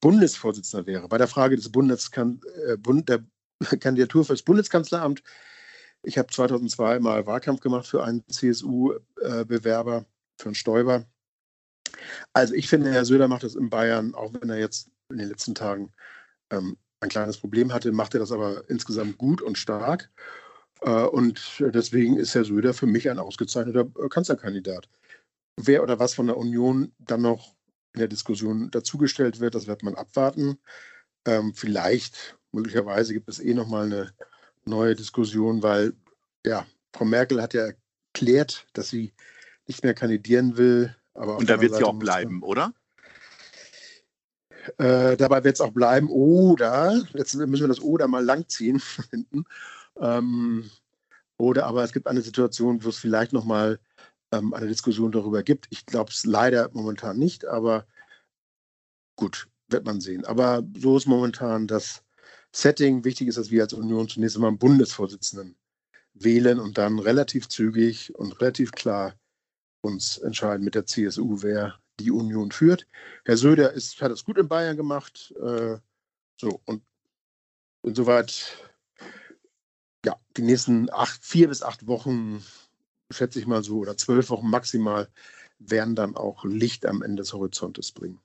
Bundesvorsitzender 0.00 0.86
wäre. 0.86 1.08
Bei 1.08 1.18
der 1.18 1.28
Frage 1.28 1.56
des 1.56 1.70
Bundeskan 1.70 2.40
äh, 2.66 2.76
Bund, 2.76 3.08
der 3.08 3.24
Kandidatur 3.80 4.24
für 4.24 4.32
das 4.32 4.42
Bundeskanzleramt 4.42 5.22
ich 6.04 6.18
habe 6.18 6.28
2002 6.32 7.00
mal 7.00 7.26
Wahlkampf 7.26 7.60
gemacht 7.60 7.86
für 7.86 8.04
einen 8.04 8.24
CSU-Bewerber, 8.28 10.06
für 10.38 10.46
einen 10.46 10.54
Stoiber. 10.54 11.04
Also 12.32 12.54
ich 12.54 12.68
finde, 12.68 12.92
Herr 12.92 13.04
Söder 13.04 13.28
macht 13.28 13.44
das 13.44 13.54
in 13.54 13.70
Bayern, 13.70 14.14
auch 14.14 14.32
wenn 14.32 14.50
er 14.50 14.58
jetzt 14.58 14.90
in 15.10 15.18
den 15.18 15.28
letzten 15.28 15.54
Tagen 15.54 15.92
ähm, 16.50 16.76
ein 17.00 17.08
kleines 17.08 17.38
Problem 17.38 17.72
hatte, 17.72 17.92
macht 17.92 18.14
er 18.14 18.20
das 18.20 18.32
aber 18.32 18.68
insgesamt 18.68 19.18
gut 19.18 19.42
und 19.42 19.58
stark. 19.58 20.10
Äh, 20.80 21.04
und 21.04 21.60
deswegen 21.60 22.16
ist 22.16 22.34
Herr 22.34 22.44
Söder 22.44 22.74
für 22.74 22.86
mich 22.86 23.10
ein 23.10 23.18
ausgezeichneter 23.18 23.86
äh, 23.98 24.08
Kanzlerkandidat. 24.08 24.88
Wer 25.56 25.82
oder 25.82 25.98
was 25.98 26.14
von 26.14 26.26
der 26.26 26.36
Union 26.36 26.92
dann 26.98 27.22
noch 27.22 27.54
in 27.92 28.00
der 28.00 28.08
Diskussion 28.08 28.70
dazugestellt 28.70 29.38
wird, 29.38 29.54
das 29.54 29.66
wird 29.66 29.82
man 29.84 29.94
abwarten. 29.94 30.58
Ähm, 31.26 31.54
vielleicht, 31.54 32.36
möglicherweise 32.52 33.14
gibt 33.14 33.28
es 33.28 33.38
eh 33.38 33.54
nochmal 33.54 33.86
eine 33.86 34.12
neue 34.66 34.94
Diskussion, 34.94 35.62
weil 35.62 35.94
ja, 36.44 36.66
Frau 36.92 37.04
Merkel 37.04 37.42
hat 37.42 37.54
ja 37.54 37.72
erklärt, 38.14 38.66
dass 38.72 38.88
sie 38.88 39.12
nicht 39.66 39.82
mehr 39.82 39.94
kandidieren 39.94 40.56
will. 40.56 40.94
Aber 41.14 41.36
Und 41.36 41.48
da 41.48 41.60
wird 41.60 41.74
sie 41.74 41.84
auch 41.84 41.98
bleiben, 41.98 42.42
oder? 42.42 42.72
Äh, 44.78 45.16
dabei 45.16 45.44
wird 45.44 45.54
es 45.54 45.60
auch 45.60 45.72
bleiben. 45.72 46.08
Oder, 46.08 47.02
jetzt 47.14 47.34
müssen 47.34 47.64
wir 47.64 47.68
das 47.68 47.82
Oder 47.82 48.08
mal 48.08 48.24
langziehen 48.24 48.82
hinten. 49.10 49.44
Ähm, 50.00 50.70
oder 51.36 51.66
aber 51.66 51.84
es 51.84 51.92
gibt 51.92 52.06
eine 52.06 52.22
Situation, 52.22 52.84
wo 52.84 52.88
es 52.88 52.98
vielleicht 52.98 53.32
nochmal 53.32 53.80
ähm, 54.32 54.54
eine 54.54 54.68
Diskussion 54.68 55.12
darüber 55.12 55.42
gibt. 55.42 55.66
Ich 55.70 55.86
glaube 55.86 56.10
es 56.10 56.24
leider 56.24 56.70
momentan 56.72 57.18
nicht, 57.18 57.44
aber 57.44 57.86
gut, 59.16 59.48
wird 59.68 59.84
man 59.84 60.00
sehen. 60.00 60.24
Aber 60.24 60.62
so 60.76 60.96
ist 60.96 61.06
momentan 61.06 61.66
das 61.66 62.03
Setting. 62.54 63.04
Wichtig 63.04 63.28
ist, 63.28 63.36
dass 63.36 63.50
wir 63.50 63.62
als 63.62 63.72
Union 63.72 64.08
zunächst 64.08 64.36
einmal 64.36 64.48
einen 64.48 64.58
Bundesvorsitzenden 64.58 65.56
wählen 66.14 66.60
und 66.60 66.78
dann 66.78 67.00
relativ 67.00 67.48
zügig 67.48 68.14
und 68.14 68.40
relativ 68.40 68.70
klar 68.70 69.14
uns 69.82 70.18
entscheiden 70.18 70.64
mit 70.64 70.76
der 70.76 70.86
CSU, 70.86 71.42
wer 71.42 71.78
die 71.98 72.12
Union 72.12 72.52
führt. 72.52 72.86
Herr 73.24 73.36
Söder 73.36 73.72
ist, 73.72 74.00
hat 74.00 74.12
es 74.12 74.24
gut 74.24 74.38
in 74.38 74.48
Bayern 74.48 74.76
gemacht. 74.76 75.34
Äh, 75.42 75.78
so, 76.40 76.60
und 76.64 76.82
insoweit, 77.82 78.56
ja, 80.06 80.16
die 80.36 80.42
nächsten 80.42 80.90
acht, 80.92 81.24
vier 81.24 81.48
bis 81.48 81.62
acht 81.62 81.86
Wochen, 81.88 82.44
schätze 83.10 83.40
ich 83.40 83.46
mal 83.46 83.64
so, 83.64 83.78
oder 83.78 83.96
zwölf 83.96 84.30
Wochen 84.30 84.48
maximal, 84.48 85.08
werden 85.58 85.96
dann 85.96 86.16
auch 86.16 86.44
Licht 86.44 86.86
am 86.86 87.02
Ende 87.02 87.22
des 87.22 87.32
Horizontes 87.32 87.90
bringen. 87.90 88.20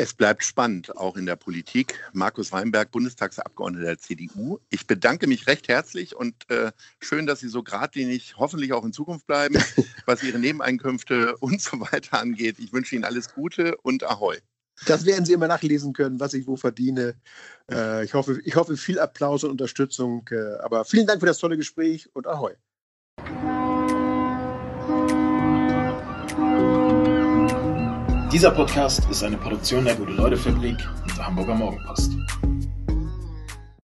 Es 0.00 0.14
bleibt 0.14 0.44
spannend, 0.44 0.96
auch 0.96 1.16
in 1.16 1.26
der 1.26 1.34
Politik. 1.34 1.98
Markus 2.12 2.52
Weinberg, 2.52 2.92
Bundestagsabgeordneter 2.92 3.84
der 3.84 3.98
CDU. 3.98 4.60
Ich 4.70 4.86
bedanke 4.86 5.26
mich 5.26 5.48
recht 5.48 5.66
herzlich 5.66 6.14
und 6.14 6.48
äh, 6.50 6.70
schön, 7.00 7.26
dass 7.26 7.40
Sie 7.40 7.48
so 7.48 7.64
geradlinig 7.64 8.36
hoffentlich 8.38 8.72
auch 8.72 8.84
in 8.84 8.92
Zukunft 8.92 9.26
bleiben, 9.26 9.56
was 10.06 10.22
Ihre 10.22 10.38
Nebeneinkünfte 10.38 11.36
und 11.38 11.60
so 11.60 11.80
weiter 11.80 12.20
angeht. 12.20 12.60
Ich 12.60 12.72
wünsche 12.72 12.94
Ihnen 12.94 13.02
alles 13.02 13.34
Gute 13.34 13.76
und 13.78 14.04
Ahoi. 14.04 14.36
Das 14.86 15.04
werden 15.04 15.24
Sie 15.24 15.32
immer 15.32 15.48
nachlesen 15.48 15.94
können, 15.94 16.20
was 16.20 16.32
ich 16.32 16.46
wo 16.46 16.54
verdiene. 16.54 17.16
Äh, 17.68 18.04
ich, 18.04 18.14
hoffe, 18.14 18.40
ich 18.44 18.54
hoffe, 18.54 18.76
viel 18.76 19.00
Applaus 19.00 19.42
und 19.42 19.50
Unterstützung. 19.50 20.28
Äh, 20.30 20.58
aber 20.60 20.84
vielen 20.84 21.08
Dank 21.08 21.18
für 21.18 21.26
das 21.26 21.38
tolle 21.38 21.56
Gespräch 21.56 22.08
und 22.14 22.28
Ahoi. 22.28 22.54
Dieser 28.32 28.50
Podcast 28.50 29.08
ist 29.10 29.24
eine 29.24 29.38
Produktion 29.38 29.86
der 29.86 29.94
Gute-Leute-Fabrik 29.94 30.76
und 31.02 31.16
der 31.16 31.26
Hamburger 31.26 31.54
Morgenpost. 31.54 32.12